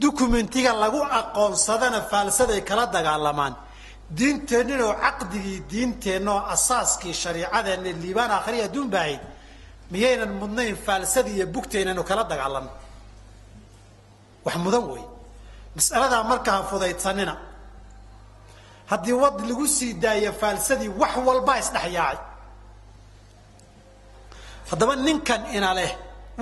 [0.00, 3.54] dukumentiga lagu aqoonsadana faalsaday kala dagaalamaan.
[4.18, 9.22] Diinteenninoo caqdigii diinteennaoo asaaskii shariicadeenna liibaan akhriya adduun ba ahayd
[9.90, 12.70] miyaynan mudnayn faalsadii iyo bugteynanu kala dagaalano
[14.44, 15.04] wax mudan wey.
[15.76, 17.34] Mas'aladaa markaa fudaydsanina.
[18.90, 22.18] Haddii wad lagu sii daayo faalsadii wax walbaa isdhexyaacay
[24.70, 25.90] haddaba ninkan ina leh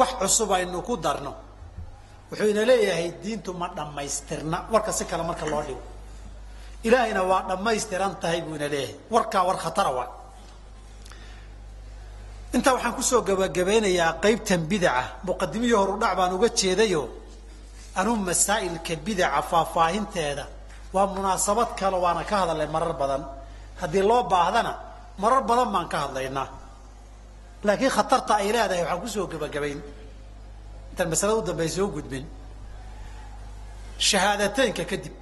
[0.01, 1.33] wax cusub aynu ku darno
[2.35, 4.59] wuxuu ina leeyahay diintu ma dhammaystirna.
[4.73, 5.83] Warka si kale marka loo dhigo.
[6.87, 8.97] Ilaahayna waa dhammaystiran tahay buu ina leeyahay.
[9.15, 10.09] Warkaa war khatara waa.
[12.55, 15.05] Intaa waxaan ku soo gabagabeynayaa qaybtan bidaca.
[15.27, 17.03] Muqadimihii horu dhac baan uga jeedayo.
[17.99, 20.45] Anuu masaa'ilka bidaca faahfaahinteeda.
[20.95, 23.23] Waa munaasabad kale waana ka hadalnay marar badan.
[23.81, 24.73] Haddii loo baahdana
[25.23, 26.49] marar badan baan ka hadlaynaa.
[27.67, 29.81] Laakiin khatarta ay leedahay waxaan ku soo gebagabayn
[30.95, 32.25] intaan masalada u dambey soo gudbin
[33.99, 35.13] shahaadateynka kadib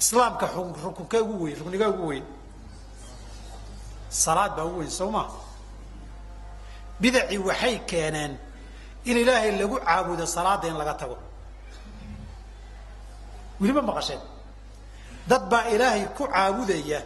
[0.00, 0.46] islaamka
[0.84, 2.24] rukunka ugu weyn rukniga ugu weyn
[4.10, 5.22] salaad baa ugu weyn soo ma?
[7.00, 8.38] Bidacii waxay keeneen
[9.04, 11.16] in ilaahay lagu caabudo salaada in laga tago.
[13.60, 14.20] Weli ma maqasheen?
[15.26, 17.02] Dad baa ilaahay ku caabudaya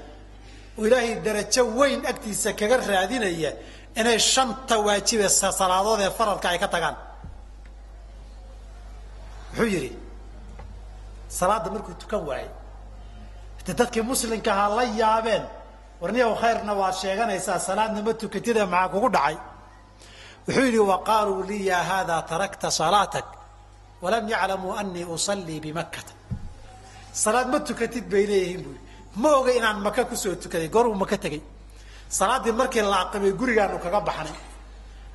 [0.79, 3.53] oo ilaahay darajo weyn agtiisa kaga raadinaya
[4.01, 5.27] inay shanta waajibe
[5.61, 6.97] salaadood ee faradka ay ka tagaan.
[9.57, 9.91] Wuxuu yidhi?
[11.39, 12.51] Salaadda markuu tukan waayey
[13.67, 15.45] de dadkii muslimka ahaa la yaabeen
[16.01, 19.37] warniyow khayrna waad sheeganaysaa salaadna ma tukatida maxaa kugu dhacay?
[20.47, 23.27] Wuxuu yidhi wa qaaluu lii ya haada tarakta salaatak
[24.03, 26.13] walam yaclamuu anii usallii bimakkata.
[27.25, 28.79] Salaad ma tukatid bay leeyihiin bui
[29.23, 31.43] ma oga inaan maka ku soo tukaday gooruu maka tegey
[32.09, 34.37] salaaddii markii la aqimay gurigaanu kaga baxnay.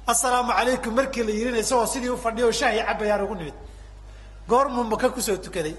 [0.08, 3.54] Assalaamu calaykum markii la yidhina isagoo sidii u fadhiya oo shaahi cabayaan ugu nimid.
[4.50, 5.76] Goormuu maka ku soo tukaday.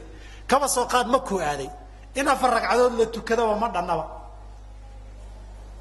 [0.46, 1.70] Kaba soo qaad makuu aaday
[2.14, 4.04] in afar ragcadood la tukadaba ma dhannaba.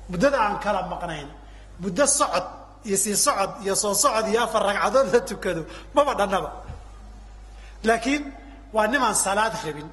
[0.09, 1.27] Muddada aan kala maqnayn
[1.79, 2.45] muddo socod
[2.86, 5.61] iyo sii socod iyo soo socod iyo afar ragcadood la tukado
[5.95, 6.49] maba dhannaba.
[7.84, 8.23] Laakiin
[8.73, 9.89] waa nimaan salaad rabin.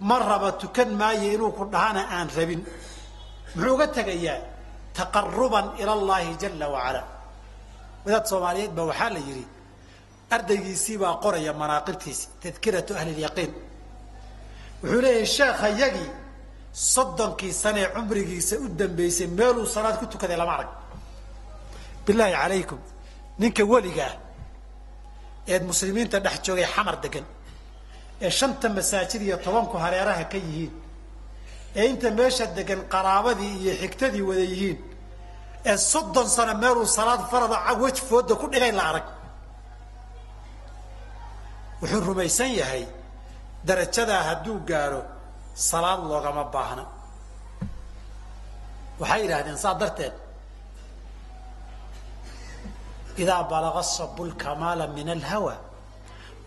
[0.00, 2.60] Ma raba tukan maayo inuu ku dhahana aan rabin
[3.56, 4.38] muxuu uga tegayaa
[4.98, 7.02] taqaruban ila allahi jala wacala.
[8.04, 9.44] Wadaad soomaaliyeed ba waxaa la yidhi
[10.34, 13.52] ardaygiisii baa qoraya manaaqibtiisi tadkiratu ahli lyaqiin
[14.82, 16.10] wuxuu leeyahay sheekha yagii
[16.94, 20.70] soddonkii sanee cumrigiisa u dambeysay meeluu salaad ku tukaday lama arag.
[22.06, 22.80] Bilaahi calaykum
[23.40, 24.14] ninka weliga ah
[25.52, 27.26] eed muslimiinta dhex joogay xamar degan
[28.24, 30.72] ee shanta masaajid iyo tobanku hareeraha ka yihiin
[31.76, 34.78] ee inta meesha degan qaraabadii iyo xigtadii wada yihiin
[35.70, 39.06] ee soddon sano meeluu salaad farada wej fooda ku dhigay la arag.
[41.80, 42.82] Wuxuu rumaysan yahay
[43.66, 45.00] darajadaa hadduu gaaro
[45.68, 46.84] salaad loogama baahna.
[49.00, 50.14] Waxay yidhaahdeen saa darteed
[53.22, 55.54] idaa balaga sabu lkamaala min alhawa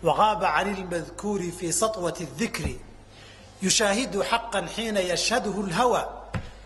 [0.06, 2.74] waqaaba can lmadkuuri fii satwat dikri
[3.66, 6.02] yushaahidu xaqa xiina yashhadhu اlhawa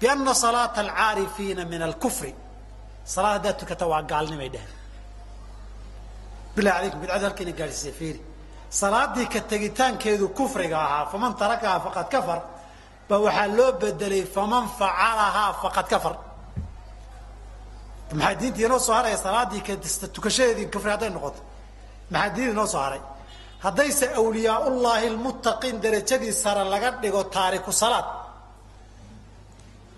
[0.01, 2.35] biana salaata alcaarifiina min alkufri
[3.05, 4.73] salaad haddaad tukata waa gaalnimay dheheen
[6.57, 8.21] bilahi alaykum bidcadu halkayna gaadhsiisay fiiri
[8.81, 12.41] salaadii ka tegitaankeedu kufriga ahaa faman tarakahaa faqad kafar
[13.09, 16.15] ba waxaa loo bedelay faman facalahaa faqad kafar
[18.19, 19.63] maxaa diintii inoo soo haraya salaadii
[20.17, 21.41] tukashadeedii kufri hadday noqoto
[22.13, 23.03] maxaa diin inoo soo haray
[23.65, 28.07] haddayse awliyaallahi lmuttaqiin darajadii sare laga dhigo taariku salaad.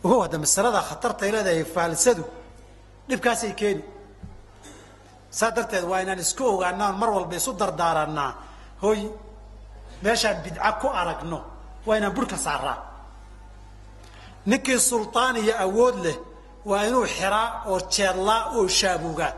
[0.05, 2.25] Ogow hadda masalada khatartay leedahay faalsadu
[3.09, 3.83] dhibkaasay keeni.
[5.39, 8.31] Saa darteed waa inaan isku ogaanaan mar walba isu dardaaranaa
[8.83, 9.01] hoy
[10.05, 11.39] meeshaan bidca ku aragno
[11.87, 12.79] waa inaan burhka saaraa
[14.51, 16.17] ninkii sultaan iyo awood leh
[16.71, 19.33] waa inuu xiraa oo jeedlaa oo shaabuugaa.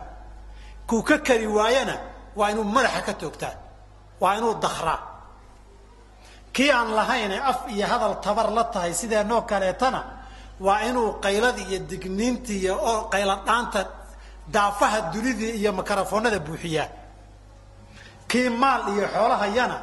[0.89, 1.95] Kuu ka kari waayana
[2.39, 3.55] waa inuu madaxa ka toogtaa
[4.21, 4.99] waa inuu dakraa
[6.55, 10.01] kii aan lahayne af iyo hadal tabar la tahay sideenoo kaleetana
[10.67, 13.81] waa inuu qaylada iyo digniinta iyo oo qayladhaanta
[14.55, 16.89] daafaha dunidii iyo makarafoonada buuxiyaa.
[18.31, 19.79] Kii maal iyo xoolahayana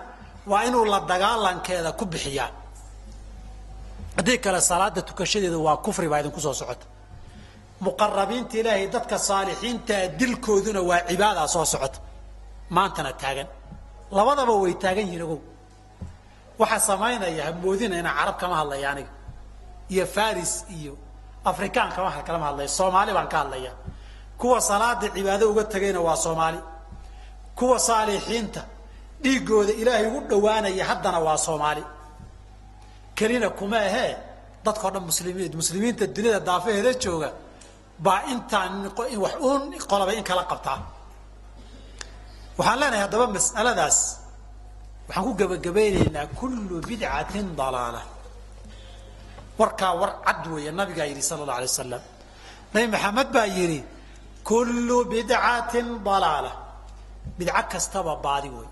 [0.51, 2.49] waa inuu la dagaalankeeda ku bixiyaa.
[4.17, 6.85] Haddii kale salaada tukashadeeda waa kufri baa idinku soo socota.
[7.85, 11.99] Muqarabiinta ilaahay dadka saalixiintaa dilkooduna waa cibaadaa soo socota.
[12.75, 13.47] Maantana taagan
[14.17, 15.39] labadaba way taagan yihiin ogow.
[16.59, 19.11] Waxaa samaynaya hamoodina inaan carab kama hadlaya aniga
[19.93, 20.93] iyo faris iyo
[21.51, 23.71] afrikaan kama kalama hadlaya soomaali baan ka hadlaya.
[24.39, 26.59] Kuwa salaada cibaado uga tegayna waa soomaali.
[27.57, 28.61] Kuwa saalixiinta
[29.23, 31.83] dhiigooda ilaahay ugu dhawaanaya haddana waa soomaali.
[33.15, 34.15] Kelina kuma ahee
[34.65, 37.29] dadkao dhan muslimiin muslimiinta duniyada daafaheeda jooga
[38.05, 38.73] baa intaan
[39.23, 39.61] wax uun
[39.91, 40.79] qolabay in kala qabtaa
[42.57, 43.97] waxaan leenahay haddaba mas'aladaas
[45.07, 48.01] waxaan ku gebagabaynaynaa kullu bidcatin dalaala.
[49.59, 52.03] Warkaa war cad weeye nabigaa yidhi sala allau alay wasalam
[52.73, 53.79] nabi maxamed baa yidhi
[54.49, 56.51] kullu bidcatin dalaala.
[57.37, 58.69] Bidco kastaba baadi wey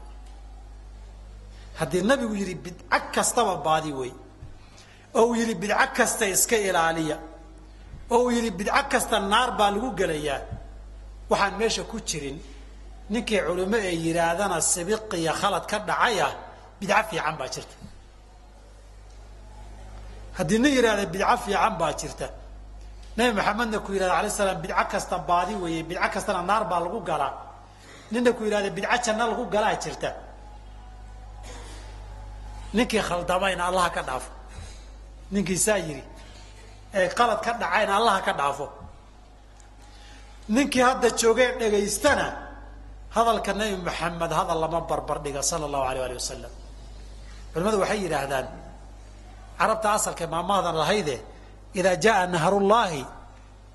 [1.80, 4.12] haddii nabigu yidhi bidco kastaba baadi wey
[5.18, 7.18] oo uu yidhi bidco kasta iska ilaaliya.
[8.14, 10.40] Oo uu yidhi bidco kasta naar baa lagu gelayaa.
[11.30, 12.38] Waxaan meesha ku jirin
[13.14, 16.28] ninkii culimo ee yidhaahdana sibiqiya khalad ka dhacaya
[16.80, 17.76] bidco fiican baa jirta.
[20.38, 22.28] Haddii nin yidhahda bidco fiican baa jirta.
[23.18, 26.99] Nabi maxamedna ku yidhahda alay slam bidco kasta baadi weeye bidco kastana naar baa lagu
[27.09, 27.34] galaa
[28.12, 30.09] ninna ku yidhahda bidco janno lagu galaa jirta.
[32.76, 34.32] Ninkii khaldamayna allaha ka dhaafo.
[35.34, 36.03] Ninkii saa yidhi
[36.97, 38.68] ee qalad ka dhacayna allaha ka dhaafo.
[40.55, 42.28] Ninkii hadda joogee dhegaystana
[43.16, 46.53] hadalka nabi maxamed hadal lama barbar dhiga sala allahu alayh ali wasalam
[47.53, 48.47] culimadu waxay yidhaahdaan
[49.59, 51.16] carabta asalka maamahdan lahayde
[51.80, 53.01] idaa jaa nahrullaahi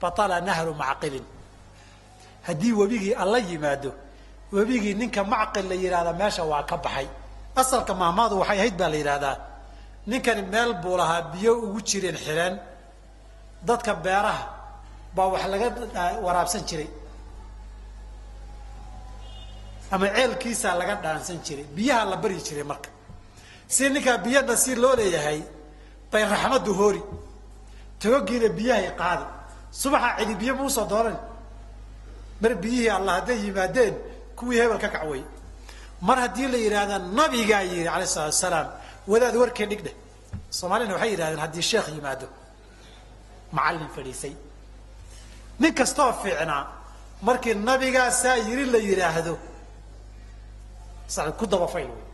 [0.00, 1.24] batala nahru macqilin
[2.46, 3.90] haddii webigii alla yimaado
[4.56, 7.08] webigii ninka macqil la yidhahda meesha waa ka baxay.
[7.60, 9.36] Asalka maamahdu waxay ahayd baa la yidhahdaa
[10.10, 12.54] ninkani meel buu lahaa biyo ugu jireen xireen
[13.68, 14.44] dadka beeraha
[15.16, 15.68] baa wax laga
[16.24, 16.88] waraabsan jiray
[19.90, 22.90] ama ceelkiisaa laga dhaansan jiray biyaha la baryi jiray marka.
[23.68, 25.40] Si ninkaa biyana si loo leeyahay
[26.12, 27.02] bay raxmaddu hoori.
[28.00, 29.24] Tagogiina biyahay qaadi
[29.80, 31.16] subaxa cidi biyo mausoo doonan
[32.42, 33.94] mar biyihii allah hadday yimaadeen
[34.38, 35.22] kuwii hebel ka kacway.
[36.06, 38.68] Mar haddii la yidhaahda nabigaa yidhi alayh salatu asalaam
[39.10, 39.92] wadaad warkee dhigdhe
[40.58, 42.26] soomaalina waxay yidhahdeen haddii sheekh yimaado.
[43.52, 44.34] Macallin fadhiisay.
[45.60, 46.64] Nin kastoo fiicnaa
[47.22, 49.38] markii nabigaasaa yiri la yidhaahdo
[51.38, 52.04] ku dabafayl wey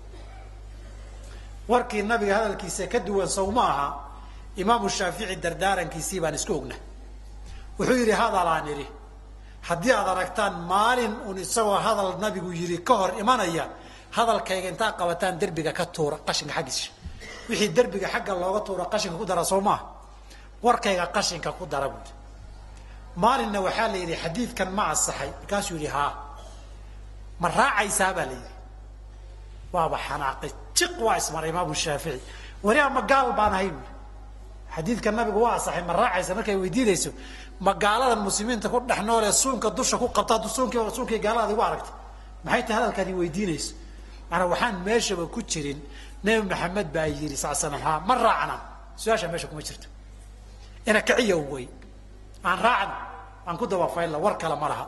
[1.68, 3.88] warkii nabiga hadalkiisa ka duwan sow ma aha
[4.56, 6.74] imaamu shaafici dardaarankiisii baan isku ogna.
[7.78, 8.86] Wuxuu yidhi hadalaan idhi.
[9.68, 13.64] Haddii aad aragtaan maalin un isagoo hadal nabigu yidhi ka hor imanaya
[14.16, 16.90] hadalkayga intaa qabataan derbiga ka tuura qashinka xaggiisa
[17.48, 19.84] wixii derbiga xagga looga tuura qashinka ku dara soo maaha
[20.62, 22.10] warkayga qashinka ku dara buui
[23.16, 26.12] maalinna waxaa la yidhi xadiidkan ma asaxay markaasuu yidhi haa.
[27.40, 28.51] Ma raacaysaa baa la yidhi
[29.74, 32.20] waaba xanaaqay jiq waa ismaray imaamu shaafici.
[32.64, 33.70] Wariaa ma gaal baan ahay
[34.74, 37.10] xadiidka nabigu waa asaxay ma raacaysa markay weydiinayso
[37.64, 41.62] ma gaaladan muslimiinta ku dhex noolee suunka dusha ku qabta hadduu suunkii suunkii gaaladaad igu
[41.68, 41.94] aragtay
[42.44, 43.72] maxay tahay hadalkaadi weydiinayso?
[44.30, 45.78] Maanaa waxaan meeshaba ku jirin
[46.24, 48.56] nebi maxamed baa yidhi sal slam haa ma raacna.
[48.96, 49.88] Su'aasha meesha kuma jirto.
[50.88, 51.66] Ina kiciya wey
[52.44, 52.96] aan raacna
[53.46, 54.86] aan ku dabafaylla war kale ma laha.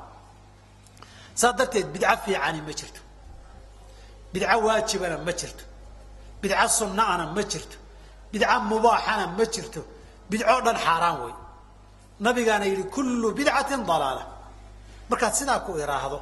[1.34, 3.00] Saas darteed bidco fiicani ma jirto
[4.34, 5.64] bidco waajibana ma jirto.
[6.42, 7.76] Bidco sunnaana ma jirto.
[8.32, 9.80] Bidco mubaaxana ma jirto.
[10.30, 11.34] Bidcoo dhan xaaraan wey
[12.24, 14.24] nabigaana yidhi kullu bidcatin dalaala.
[15.10, 16.18] Markaad sidaa ku idhaahdo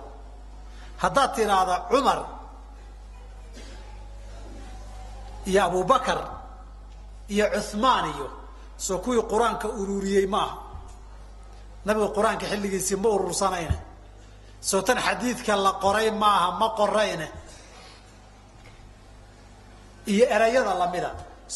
[1.02, 2.18] haddaad tidhaahdo cumar
[5.50, 6.18] iyo abubakar
[7.34, 8.26] iyo cuhmaan iyo
[8.84, 10.56] soo kuwii qur'aanka ururiyey ma aha
[11.86, 13.76] nabiga qur'aanka xilligiisii ma urursanayne
[14.60, 17.26] soo tan xadiidka la qoray maaha ma qorayne
[20.06, 21.10] iyo erayada lamida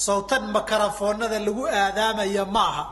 [0.04, 2.84] soo tan makarafoonada lagu aadaamaya ma aha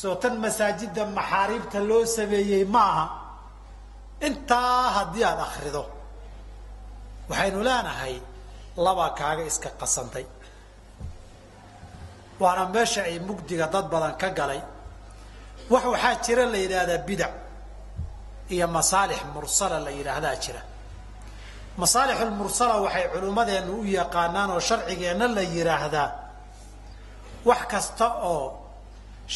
[0.00, 3.04] soo tan masaajida maxaariibta loo sameeyey ma aha
[4.26, 5.82] intaa haddii aada akrido
[7.30, 8.14] waxaynu leenahay
[8.84, 10.26] labaa kaaga iska qasantay.
[12.40, 14.60] Waana meesha ay mugdiga dad badan ka galay.
[15.70, 17.32] Wax waxaa jira la yidhaahdaa bidac
[18.54, 20.60] iyo masaalix mursala la yidhaahdaa jira
[21.82, 26.08] masaalixulmursala waxay culimmadeennu u yaqaanaan oo sharcigeenna la yidhaahdaa
[27.48, 28.44] wax kasta oo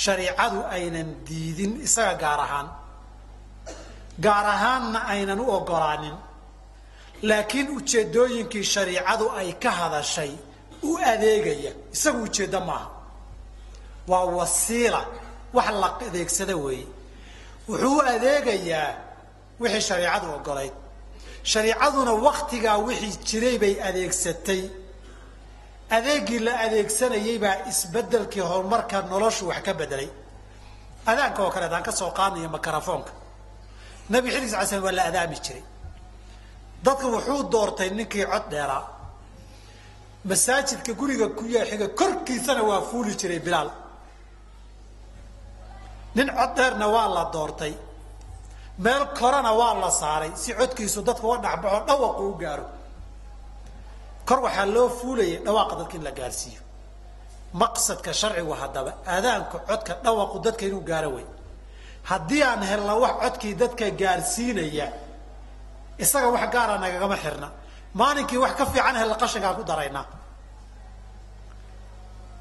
[0.03, 2.69] shariicadu aynan diidin isaga gaar ahaan
[4.25, 6.17] gaar ahaanna aynan u ogolaanin
[7.29, 10.33] laakiin ujeeddooyinkii shariicadu ay ka hadashay
[10.83, 12.89] u adeegaya isagu ujeeddo maaha.
[14.11, 15.01] Waa wasiila
[15.57, 16.87] wax la adeegsada weeye.
[17.69, 18.91] Wuxuu u adeegayaa
[19.61, 20.73] wixii shariicadu ogolayd
[21.53, 24.63] shariicaduna waktigaa wixii jiray bay adeegsatay.
[25.97, 30.09] Adeegii la adeegsanayay baa isbedelkii horumarka noloshu wax ka bedelay
[31.11, 33.13] adaanka oo kale adaan ka soo qaadnayo makarafoonka.
[34.13, 35.63] Nabi xillis ala slam waa la adaami jiray.
[36.85, 38.85] Dadka wuxuu doortay ninkii cod dheeraa
[40.29, 43.71] masaajidka guriga ku yaaxiga korkiisana waa fuuli jiray bilaal.
[46.17, 47.75] Nin cod dheerna waa la doortay
[48.85, 52.67] meel korana waa la saaray si codkiisu dadka uga dhexbaxo dhawaqu u gaaro.
[54.29, 56.61] Kor waxaa loo fuulayay dhawaaqa dadka in la gaarsiiyo.
[57.61, 61.27] Maqsadka sharcigu haddaba aadaanka codka dhawaqu dadka inuu gaaro wey
[62.11, 64.87] haddii aan helna wax codkii dadka gaarsiinaya
[66.05, 67.49] isaga wax gaara nagagama xirna.
[68.01, 70.07] Maalinkii wax ka fiican helna qashinkaan ku daraynaa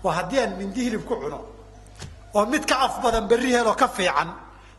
[0.04, 1.40] waa haddii aan mindi hilib ku cuno
[2.38, 4.30] oo mid ka af badan berri heloo ka fiican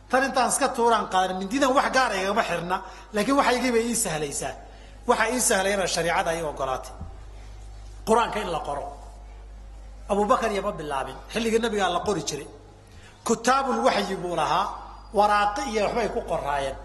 [0.09, 2.77] tan intaan iska tuuraan qaadan mindidan wax gaara igama xirna
[3.15, 4.53] laakiin waxaygii bay ii sahlaysaa.
[5.09, 6.93] Waxaa ii sahlayana shariicada ay ogolaatay.
[8.07, 8.83] Qur'aanka in la qoro.
[10.11, 11.17] Abubakar iyo ma bilaabin.
[11.33, 12.47] Xilligii nabigaa la qori jiray.
[13.27, 14.65] Kutaabul waxyi buu lahaa.
[15.17, 16.77] Waraaqi iyo waxbay ku qoraayeen.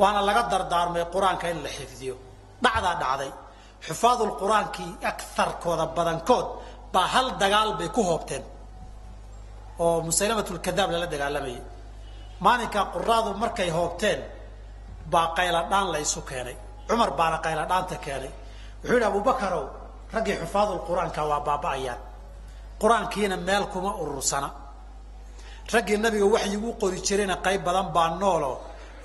[0.00, 2.14] Waana laga dardaarmay qur'aanka in la xifdiyo.
[2.64, 3.30] Dhacdaa dhacday.
[3.86, 6.46] Xufaadul qur'aankii akarkooda badankood
[6.92, 8.44] baa hal dagaal bay ku hoobteen.
[9.82, 11.62] Oo musaylamatulkadaab lala dagaalamayay
[12.44, 14.20] maalinkaa quraadu markay hoobteen
[15.12, 16.56] baa qayladhaan la isu keenay.
[16.88, 18.30] Cumar baana qayladhaanta keenay.
[18.82, 19.64] Wuxuu yidhi abubakarow
[20.14, 22.00] raggii xufaadul qur'aanka waa baaba'ayaan
[22.80, 24.48] qur'aankiina meel kuma urursana
[25.72, 28.52] raggii nabiga waxyigu qori jirayna qayb badan baa noolo.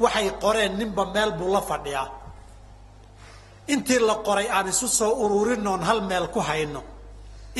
[0.03, 2.07] Waxay qoreen ninba meel buu la fadhiyaa.
[3.73, 6.81] Intii la qoray aan isu soo ururin oon hal meel ku hayno.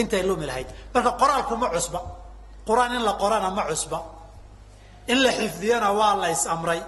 [0.01, 0.67] Intay lumi lahayd.
[0.93, 1.99] Marka qoraalku ma cusba.
[2.67, 3.99] Qur'aan in la qorana ma cusba
[5.11, 6.81] in la xifdiyana waa la is amray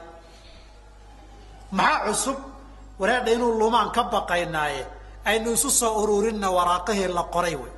[1.72, 2.38] maxaa cusub?
[3.00, 4.82] Wareedha inuu lumaan ka baqaynaaye
[5.30, 7.72] aynu isu soo ururinna waraaqihii la qoray wey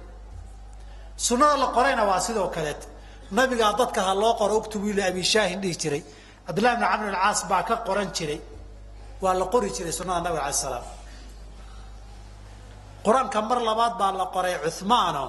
[1.26, 2.88] sunnada la qorayna waa sidoo kaleeta
[3.38, 6.04] nabigaa dadka ha loo qoro uktubu ila abi shaahin dhihi jiray.
[6.48, 8.40] Cabdillahi bn camr alcaas baa ka qoran jiray.
[9.22, 10.86] Waa la qori jiray sunnada nabiga alay salaam.
[13.06, 15.24] Qur'aanka mar labaad baa la qoray cuhmaano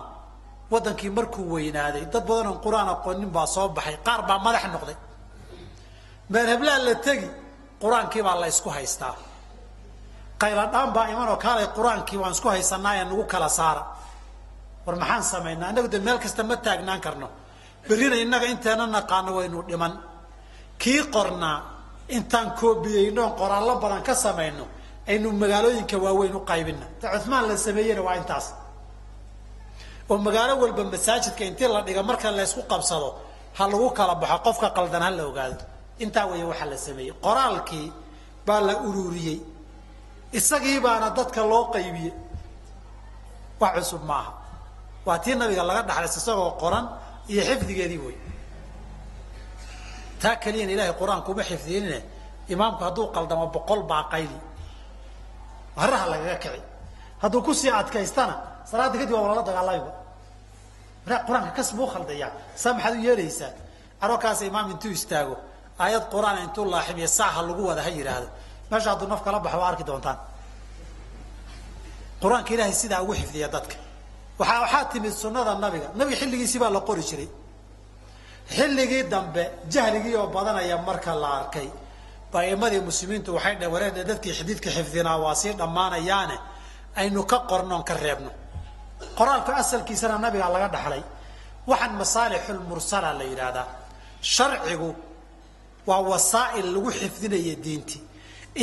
[0.73, 3.97] waddankii markuu weynaaday dad badan oon qur'aan aqoonin baa soo baxay.
[4.07, 4.97] Qaar baa madax noqday.
[6.33, 7.29] Meel heblaan la tegi
[7.83, 9.15] qur'aankii baa la isku haystaa.
[10.43, 13.83] Qayladhaan baa imanoo kaalay qur'aankii waan isku haysanaaye nagu kala saara.
[14.87, 15.71] War maxaan samaynaa?
[15.71, 17.29] Innagu de meel kasta ma taagnaan karno.
[17.89, 19.93] Berrina innaga inteena naqaano waynu dhiman.
[20.83, 21.59] Kii qornaa
[22.17, 24.65] intaan koobiyeynoon qoraallo badan ka samayno
[25.11, 28.47] aynu magaalooyinka waaweyn u qaybina ta cumaan la sameeyena waa intaas
[30.11, 33.09] oo magaalo walba masaajidka intii la dhiga marka la ysku qabsado
[33.59, 35.63] ha lagu kala baxo qofka qaldan ha la ogaado.
[36.05, 37.13] Intaa weya waxaa la sameeyey.
[37.25, 37.87] Qoraalkii
[38.47, 39.39] baa la ururiyey.
[40.39, 42.13] Isagii baana dadka loo qaybiyey
[43.61, 44.31] wax cusub maaha.
[45.07, 46.85] Waa tii nabiga laga dhaxlays isagoo qoran
[47.33, 48.17] iyo xifdigeedii wey
[50.23, 51.99] taa keliyana ilahay qur'aanka uma xifdiyinine
[52.53, 54.39] imaamku hadduu qaldamo boqol baa qayli.
[55.81, 56.61] Haraha lagaga kici
[57.23, 58.35] hadduu ku sii adkaystana
[58.71, 59.98] salaada kadib waa lala dagaalayba markaa
[61.07, 62.31] qur'aanka kas buu khaldayaa.
[62.57, 63.51] Saa maxaad u yeelaysaa
[64.01, 65.37] arookaas imaam intuu istaago.
[65.79, 68.29] Aayad qur'aan intuu laaxibiyo saaha lagu wada ha yidhaahdo
[68.71, 70.19] meesha hadduu naf kala baxo waa arki doontaan.
[72.23, 73.77] Qur'aanka ilaahay sidaa ugu xifdiya dadka.
[74.39, 75.89] Waaa waxaa timid sunada nabiga.
[75.95, 77.29] Nabiga xilligiisii baa la qori jiray.
[78.57, 79.43] Xilligii dambe
[79.73, 81.69] jahligii oo badanaya marka la arkay.
[82.33, 82.41] Ba
[82.89, 86.39] muslimiintu waxay wareedhe dadkii xadiidka xifdinaa waa sii dhammaanayaane.
[86.97, 88.31] Aynu ka qornoon ka reebno
[89.19, 91.03] qoraalka asalkiisana nabigaa laga dhaxlay.
[91.71, 93.67] Waxaan masaalixulmursala la yidhaahdaa
[94.35, 94.91] sharcigu
[95.89, 98.01] waa wasaa'il lagu xifdinaya diintii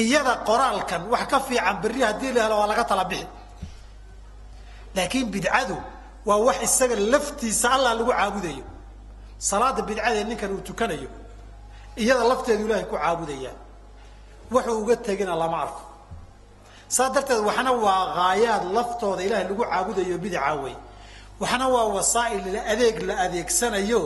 [0.01, 3.27] iyada qoraalkan wax ka fiican berri haddii la helo waa laga tala bixi.
[4.95, 5.77] Laakiin bidcadu
[6.27, 8.65] waa wax isaga laftiisa allah lagu caabudayo.
[9.49, 11.09] Salaada bidcadee ninkan uu tukanayo
[12.01, 13.51] iyada lafteedu ilaahay ku caabudaya
[14.51, 15.81] wuxuu uga tegina lama arko
[16.95, 20.75] saas darteed waxna waa haayaad laftooda ilaahay lagu caabudayo bidca wey
[21.41, 24.01] waxna waa wasaa'il adeeg la adeegsanayo.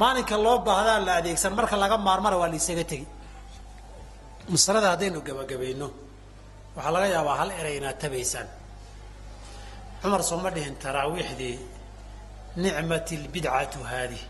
[0.00, 1.52] Maalinka loo baahdaa la adeegsan.
[1.58, 3.06] Marka laga maarmana waa la isaga tegi.
[4.52, 5.88] Masalada haddaynu gabagabayno.
[6.76, 8.48] Waxaa laga yaabaa hal eray inaad tabaysaan.
[10.02, 11.56] Cumar sooma dhihin taraawiixdii
[12.62, 14.20] nicmat lbidcatu haadi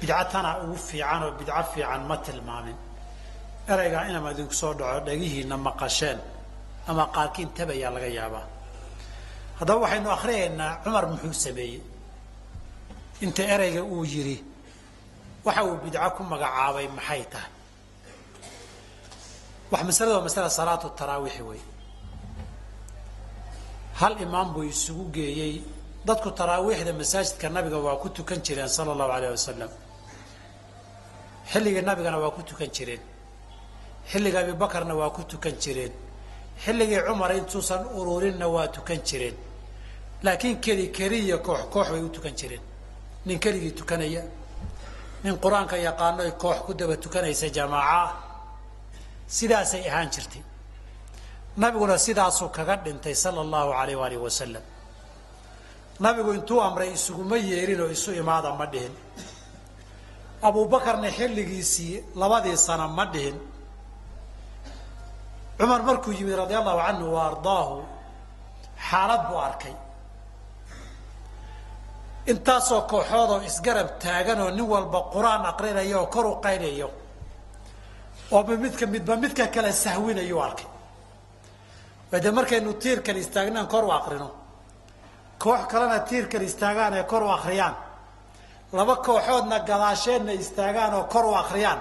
[0.00, 2.76] bidca tanaa ugu fiican oo bidco fiican ma tilmaamin
[3.68, 6.18] eraygaa inama idinku soo dhaco dhagihiina maqasheen
[6.90, 8.46] ama qaarkiin tabayaa laga yaabaa.
[9.58, 11.80] Haddaba waxaynu akhriyaynaa cumar muxuu sameeyey.
[13.24, 14.36] Inta ereyga uu yidhi
[15.46, 17.50] waxa uu bidco ku magacaabay maxay tahay?
[19.72, 21.60] Wax masalada waa masala salaatu taraawiixi wey
[24.00, 25.54] hal imaam buu isugu geeyey.
[26.06, 29.70] Dadku taraawiixda masaajidka nabiga waa ku tukan jireen sala allahu alayh wasalam
[31.52, 33.02] xilligii nabigana waa ku tukan jireen
[34.10, 35.92] xilliga abibakarna waa ku tukan jireen.
[36.64, 39.36] Xilligii cumar intuusan ururinna waa tukan jireen.
[40.22, 42.60] Laakiin keli keliya koox koox bay u tukan jireen.
[43.26, 44.22] Nin keligii tukanaya
[45.24, 48.16] nin qur'aanka yaqaano ay koox ku daba tukanaysa jamaaca
[49.28, 50.42] sidaasay ahaan jirtay.
[51.56, 54.62] Nabiguna sidaasuu kaga dhintay sala allahu alayh waalih wasalam
[56.00, 58.94] nabigu intuu amray isuguma yeerin oo isu imaada ma dhihin.
[60.42, 63.36] Abuubakarna xilligiisii labadii sana ma dhihin
[65.60, 67.74] cumar markuu yimid radia allahu canhu wa ardaahu
[68.88, 69.74] xaalad buu arkay.
[72.32, 76.88] Intaasoo kooxoodoo isgarab taagan oo nin walba qur'aan aqrinayo oo kor u qaynayo
[78.34, 80.66] oo midka midba midka kale sahwinayuu arkay.
[82.24, 84.28] De markaynu tiirkan istaagnaan kor u akrino
[85.42, 87.74] koox kalena tiirkan istaagaan ee kor u akriyaan
[88.78, 91.80] laba kooxoodna gadaasheenna istaagaan oo kor u akriyaan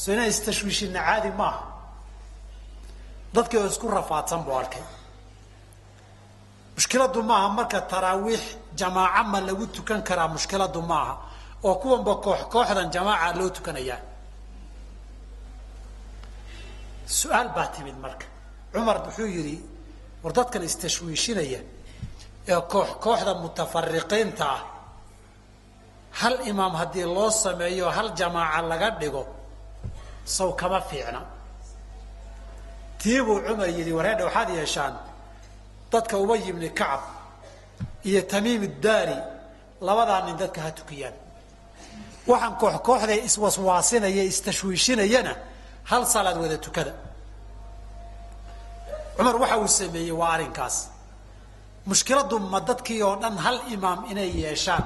[0.00, 1.60] so inaan istashwiishina caadi maaha
[3.34, 4.82] dadkii oo isku rafaadsan buu arkay.
[6.76, 8.42] Mushkiladu maaha marka taraawiix
[8.80, 11.14] jamaaca ma lagu tukan karaa mushkiladu maaha
[11.66, 14.00] oo kuwanba koox kooxdan jamaaca loo tukanayaa
[17.18, 18.26] su'aal baa timid marka.
[18.72, 19.56] Cumar wuxuu yidhi
[20.22, 21.60] war dadkan istashwiishinaya
[22.52, 24.60] ee koox kooxda mutafariqiinta ah
[26.20, 29.22] hal imaam haddii loo sameeyo hal jamaaca laga dhigo
[30.36, 31.20] saw kama fiicna
[33.00, 34.94] tii buu cumar yidhi wareedha waxaad yeeshaan
[35.92, 37.02] dadka ubay ibni kacab
[38.08, 39.16] iyo tamiim daari
[39.86, 41.14] labadaa nin dadka ha tukiyaan.
[42.30, 45.32] Waxaan koox kooxda iswaswaasinaya istashwiishinayana
[45.90, 46.92] hal salaad wada tukada.
[49.16, 50.76] Cumar waxa uu sameeyey waa arrinkaas.
[51.90, 54.84] Mushkiladu ma dadkii oo dhan hal imaam inay yeeshaan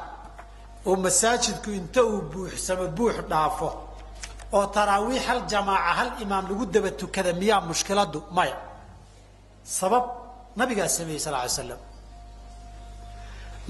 [0.87, 3.69] oo masaajidku inta uu buuxsamo buux dhaafo
[4.57, 8.19] oo taraawiix hal jamaaca hal imaam lagu daba tukada miyaa mushkiladu?
[8.37, 8.57] Maya
[9.79, 10.05] sabab
[10.59, 11.81] nabigaa sameeyey sal ly slam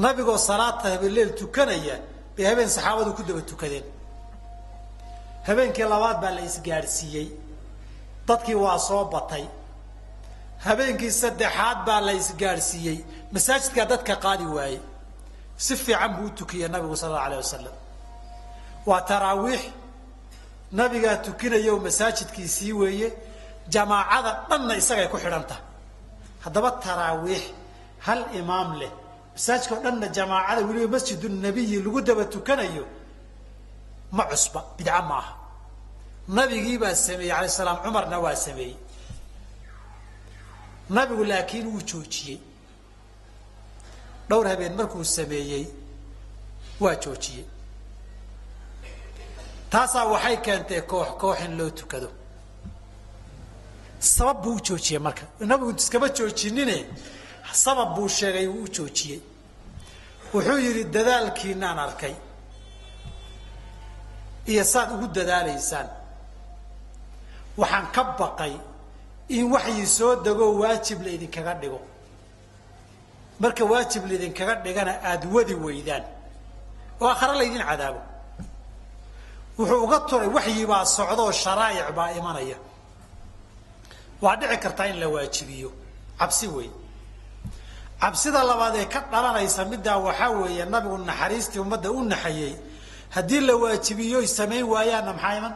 [0.03, 1.97] nabigoo salaata habeenleel tukanaya
[2.37, 3.87] bay habeen saxaabadu ku daba tukadeen.
[5.49, 7.28] Habeenkii labaad baa la isgaadhsiiyey.
[8.28, 9.45] Dadkii waa soo batay.
[10.66, 12.99] Habeenkii saddexaad baa la isgaadhsiiyey.
[13.32, 14.80] Masaajidkaa dadka qaadi waayey.
[15.64, 17.74] Si fiican buu u tukiyey nabigu sal allau alayh wasalam
[18.89, 19.62] waa taraawiix
[20.79, 23.09] nabigaa tukinaya oo masaajidkiisii weeye
[23.75, 25.64] jamaacada dhanna isagay ku xidhan tahay
[26.45, 27.43] haddaba taraawiix
[28.07, 28.93] hal imaam leh.
[29.35, 32.85] Masaajidka o dhanna jamaacada weliba masjidu nabiyi lagu daba tukanayo
[34.16, 35.33] ma cusba bidca ma aha.
[36.37, 38.77] Nabigii baa sameeyey alayh salaam cumarna waa sameeyey.
[40.91, 42.39] Nabigu laakiin wuu joojiyey.
[44.29, 45.64] Dhowr habeen markuu sameeyey
[46.81, 47.45] waa joojiyey
[49.75, 52.09] taasaa waxay keentay koox koox in loo tukado.
[54.14, 55.22] Sabab buu u joojiyey marka.
[55.41, 56.77] Nabigu iskama joojinine
[57.53, 59.20] sabab buu sheegay uu u joojiyey.
[60.35, 62.14] Wuxuu yidhi dadaalkiinaan arkay.
[64.47, 65.89] Iyo saad ugu dadaalaysaan.
[67.61, 68.55] Waxaan ka baqay
[69.29, 71.81] in waxyii soo degoo waajib laydinkaga dhigo.
[73.41, 76.05] Marka waajib laydinkaga dhigana aada wadi weydaan.
[77.01, 78.01] Oo akhare laydin cadaabo
[79.59, 82.57] wuxuu uga turay waxyi baa socdaoo sharaa'ic baa imanaya.
[84.23, 85.71] Waa dhici kartaa in la waajibiyo.
[86.19, 86.71] Cabsi wey
[88.01, 92.53] cabsida labaad ee ka dhalanaysa middaa waxaa weeye nabigu naxariistii ummadda u naxayey
[93.15, 95.55] haddii la waajibiyo y samayn waayaanna maxaa iman?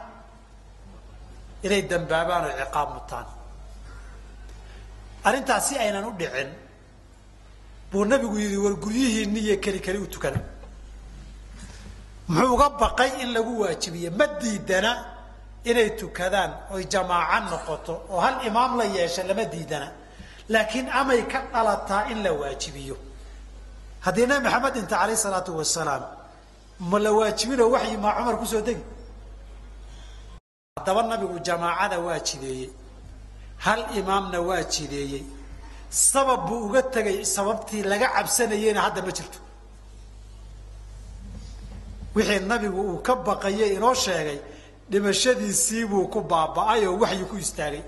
[1.65, 3.27] Inay dambaabaan oo ciqaab mutaan.
[5.27, 6.49] Arrintaas si aynan u dhicin
[7.91, 10.39] buu nabigu yidhi war guryihiinni keli keli u tukada
[12.29, 14.09] muxuu uga baqay in lagu waajibiyo?
[14.19, 14.91] Ma diidana
[15.69, 19.87] inay tukadaan oy jamaaco noqoto oo hal imaam la yeesha lama diidana.
[20.53, 22.95] Laakiin amay ka dhalataa in la waajibiyo.
[24.05, 26.03] Haddii nabi maxamed inta alayh salaatu wasalaam
[26.89, 28.83] ma la waajibinoo waxyi maa cumar ku soo degi?
[30.77, 32.69] Haddaba nabigu jamaacada waa jideeyey
[33.65, 35.23] hal imaamna waa jideeyey
[35.89, 39.39] sabab buu uga tegay sababtii laga cabsanayeyna hadda ma jirto
[42.15, 44.39] wixii nabigu uu ka baqayay inoo sheegay
[44.91, 47.83] dhimashadiisiibuu ku baaba'ay oo waxyi ku istaagay.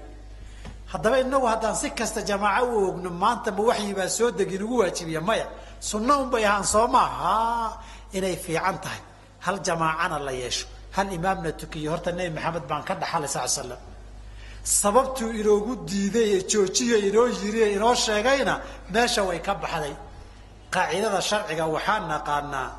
[0.92, 4.76] Haddaba inagu haddaan si kasta jamaaco u ogno maanta ma waxyi baa soo degi nagu
[4.82, 5.48] waajibiya maya.
[5.80, 7.78] Sunno un bay ahaan soo maaha
[8.18, 9.02] inay fiican tahay.
[9.46, 10.66] Hal jamaacana la yeesho.
[10.96, 11.92] Hal imaamna tukiyo.
[11.92, 13.80] Horta nebi maxamed baan ka dhaxalay sal slam
[14.64, 18.54] sababtuu inoogu diiday ee joojiyo inoo yiri inoo sheegayna
[18.94, 19.96] meesha way ka baxday.
[20.74, 22.70] Qaacidada sharciga waxaa naqaanaa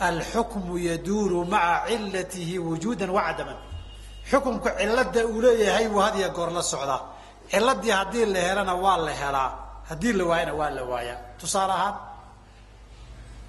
[0.00, 3.58] alxukmu yaduuru maca cilatihi wujuudan wacadaman
[4.30, 7.00] xukumku cilada uu leeyahay buu had iyo goor la socdaa
[7.50, 9.50] ciladii haddii la helana waa la helaa
[9.88, 11.96] haddii la waayana waa la waayaa tusaale ahaan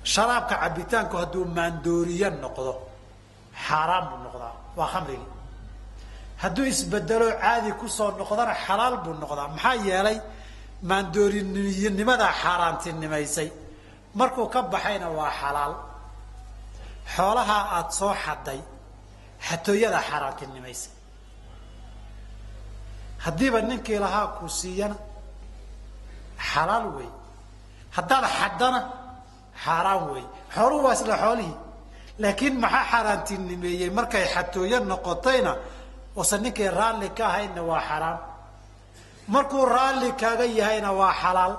[0.04, 2.74] sharaabka cabitaanku hadduu maandooriye noqdo
[3.68, 5.30] xaaraan buu noqdaa waa khamrigii
[6.44, 10.18] hadduu isbedelo caadi ku soo noqdana xalaal buu noqdaa maxaa yeelay
[10.90, 13.50] maandoorinimadaa xaaraantinimaysay
[14.20, 15.74] markuu ka baxayna waa xalaal
[17.14, 18.60] xoolahaa aada soo xaday
[19.48, 20.94] xatooyadaa xaaraantinimaysay
[23.26, 24.96] haddiiba ninkii lahaa ku siiyana
[26.52, 27.10] xalaal wey
[27.98, 28.80] haddaad xaddana
[29.64, 30.26] xaaraan wey
[30.56, 31.58] xooluhu waa isla xoolihii.
[32.24, 35.52] Laakiin maxaa xaaraantinimeeyey markay xatooyo noqotayna?
[36.18, 38.20] Wase ninkii raalli ka ahaydna waa xaraam.
[39.34, 41.54] Markuu raalli kaaga yahayna waa xalaal.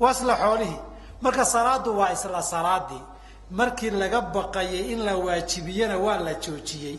[0.00, 0.80] Waa isla xoolihii.
[1.24, 3.02] Marka salaadu waa isla salaadii
[3.50, 6.98] markii laga baqayay in la waajibiyana waa la joojiyey.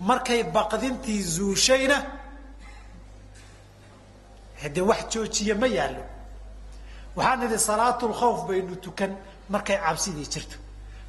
[0.00, 1.98] Markay baqdintii zuushayna
[4.62, 6.02] hade wax joojiye ma yaallo.
[7.16, 9.12] Waxaan nidhi salaatulkhawf baynu tukan.
[9.48, 10.56] Markay cabsidii jirto.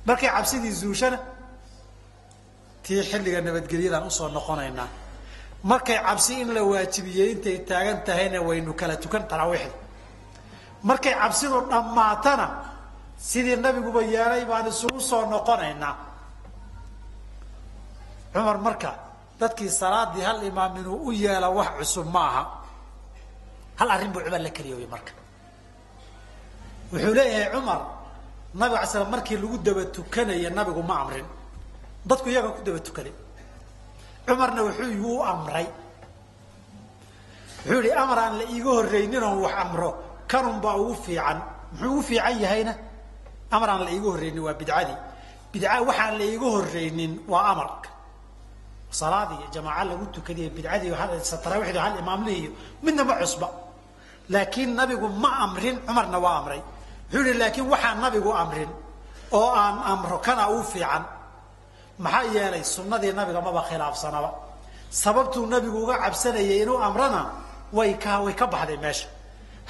[0.05, 1.19] Markay cabsidii zuushana
[2.83, 4.87] tii xilliga nabadgelyadaan u soo noqonaynaa.
[5.63, 9.75] Markay cabsi in la waajibiyey intay taagan tahayna waynu kala tukan taraawiixda
[10.83, 12.45] markay cabsidu dhammaatana
[13.27, 15.95] sidii nabiguba yeelay baan isugu soo noqonaynaa.
[18.33, 18.91] Cumar marka
[19.39, 22.43] dadkii salaadii hal imaam inuu u yeela wax cusub ma aha
[23.79, 25.11] hal arrin buu cumar la keliyoobay marka.
[26.91, 27.79] Wuxuu leeyahay cumar
[28.59, 31.25] nabig ala slam markii lagu daba tukanaya nabigu ma amrin.
[32.05, 33.13] Dadku iyaga ku daba tukaday
[34.25, 35.67] cumarna wuxuu igu amray.
[37.65, 39.89] Wuxuu yihi amar aan la iiga horreynin oon wax amro
[40.27, 41.39] kanun baa ugu fiican.
[41.73, 42.73] Muxuu ugu fiican yahayna
[43.51, 44.97] amar aan la iiga horreynin waa bidcadii.
[45.51, 47.89] Bidca waxaan la iiga horreynin waa amarka.
[48.99, 50.91] Salaadii jamaaca lagu tukadiy bidcadii
[51.43, 52.51] taraawiixdi hal imaamlihi iyo
[52.83, 53.47] midna ma cusba.
[54.33, 56.61] Laakiin nabigu ma amrin cumarna waa amray.
[57.11, 58.69] Wuxuu yihi laakiin waxaan nabigu amrin
[59.31, 61.03] oo aan amro kana uu fiican.
[62.03, 64.29] Maxaa yeelay sunadii nabiga maba khilaafsanaba.
[65.01, 67.21] Sababtuu nabigu uga cabsanayay inuu amrana
[67.77, 69.07] way ka way ka baxday meesha.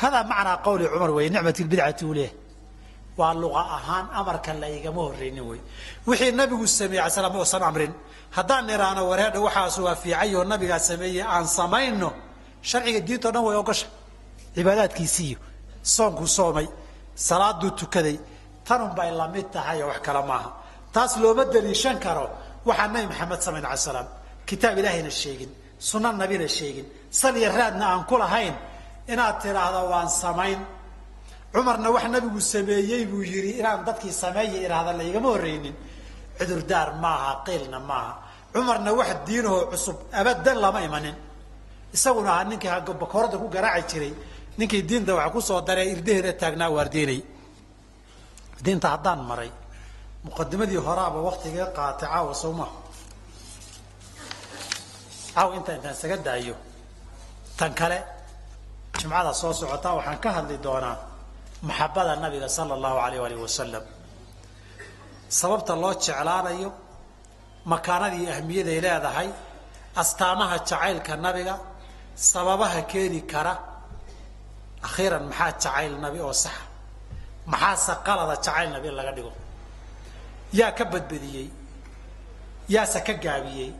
[0.01, 2.38] Hadaa macnaa qawli cumar wey nicmat bidcati u leeyahay
[3.19, 5.59] waa luqa ahaan amarka la igama horreynin wey
[6.07, 7.93] wixii nabigu sameeyey ala slam uusan amrin
[8.37, 12.09] haddaan iraano wareedha waxaas waa fiicayoo nabigaa sameeyey aan samayno.
[12.69, 13.87] Sharciga diintao dhan way ogosha
[14.55, 15.37] cibaadaadkiisiiyo
[15.95, 16.67] soonkuu soomay
[17.27, 18.17] salaaduu tukaday
[18.67, 20.49] tanun bay la mid tahay oo wax kale maaha.
[20.93, 22.25] Taas looma daliishan karo.
[22.67, 24.07] Waxaa nabi maxamed samayn ala salaam
[24.47, 25.51] kitaab ilaahayna sheegin
[25.89, 26.85] sunna nabina sheegin
[27.19, 28.55] saliya raadna aan ku lahayn
[29.11, 30.59] inaad tidhaahdo waan samayn
[31.53, 35.75] cumarna wax nabigu sameeyey buu yidhi inaan dadkii sameeya idhaahda la igama horreynin
[36.37, 38.13] cudurdaar maaha qiilna maaha.
[38.53, 41.15] Cumarna wax diinahoo cusub abadan lama imanin.
[41.95, 42.69] Isaguna ahaa ninkii
[43.01, 44.13] bakoorada ku garaaci jiray.
[44.57, 47.21] Ninkii diinta wax ku soo daree irdaheeda taagnaa waardiinay
[48.63, 49.51] diinta haddaan maray
[50.25, 52.67] muqadimadii horaaba waktiga qaatay caawa sowma
[55.33, 56.55] caawa intaa intaan isaga daayo.
[57.57, 57.97] Tan kale
[58.99, 60.97] jumcada soo socotaa waxaan ka hadli doonaa
[61.67, 63.83] maxabada nabiga sala allahu alayh alih wasalam
[65.39, 66.69] sababta loo jeclaanayo
[67.71, 69.29] makaanadii ahmiyaday leedahay
[70.01, 71.55] astaamaha jacaylka nabiga
[72.15, 73.53] sababaha keeni kara
[74.87, 76.63] akhiiran maxaa jacayl nabi oo saxa
[77.51, 79.31] maxaase qalada jacayl nabi in laga dhigo?
[80.59, 81.47] Yaa ka badbadiyey
[82.73, 83.71] yaase ka gaabiyey?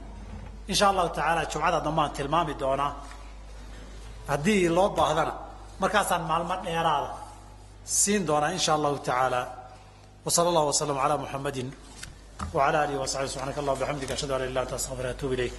[0.71, 2.91] Insha allahu tacaala jumcada dambaan tilmaami doonaa.
[4.31, 5.33] Haddii loo baahdana
[5.81, 7.09] markaasaan maalmo dheeraada
[7.89, 9.41] siin doonaa in sha allahu tacaala
[10.25, 11.63] wa sala allah waslama calaa muxamadi
[12.53, 15.53] wacala alihi wa saxbi subxaanaka allah bxamdik ashhadu an la ilah anta astaqfir atuub ilayk.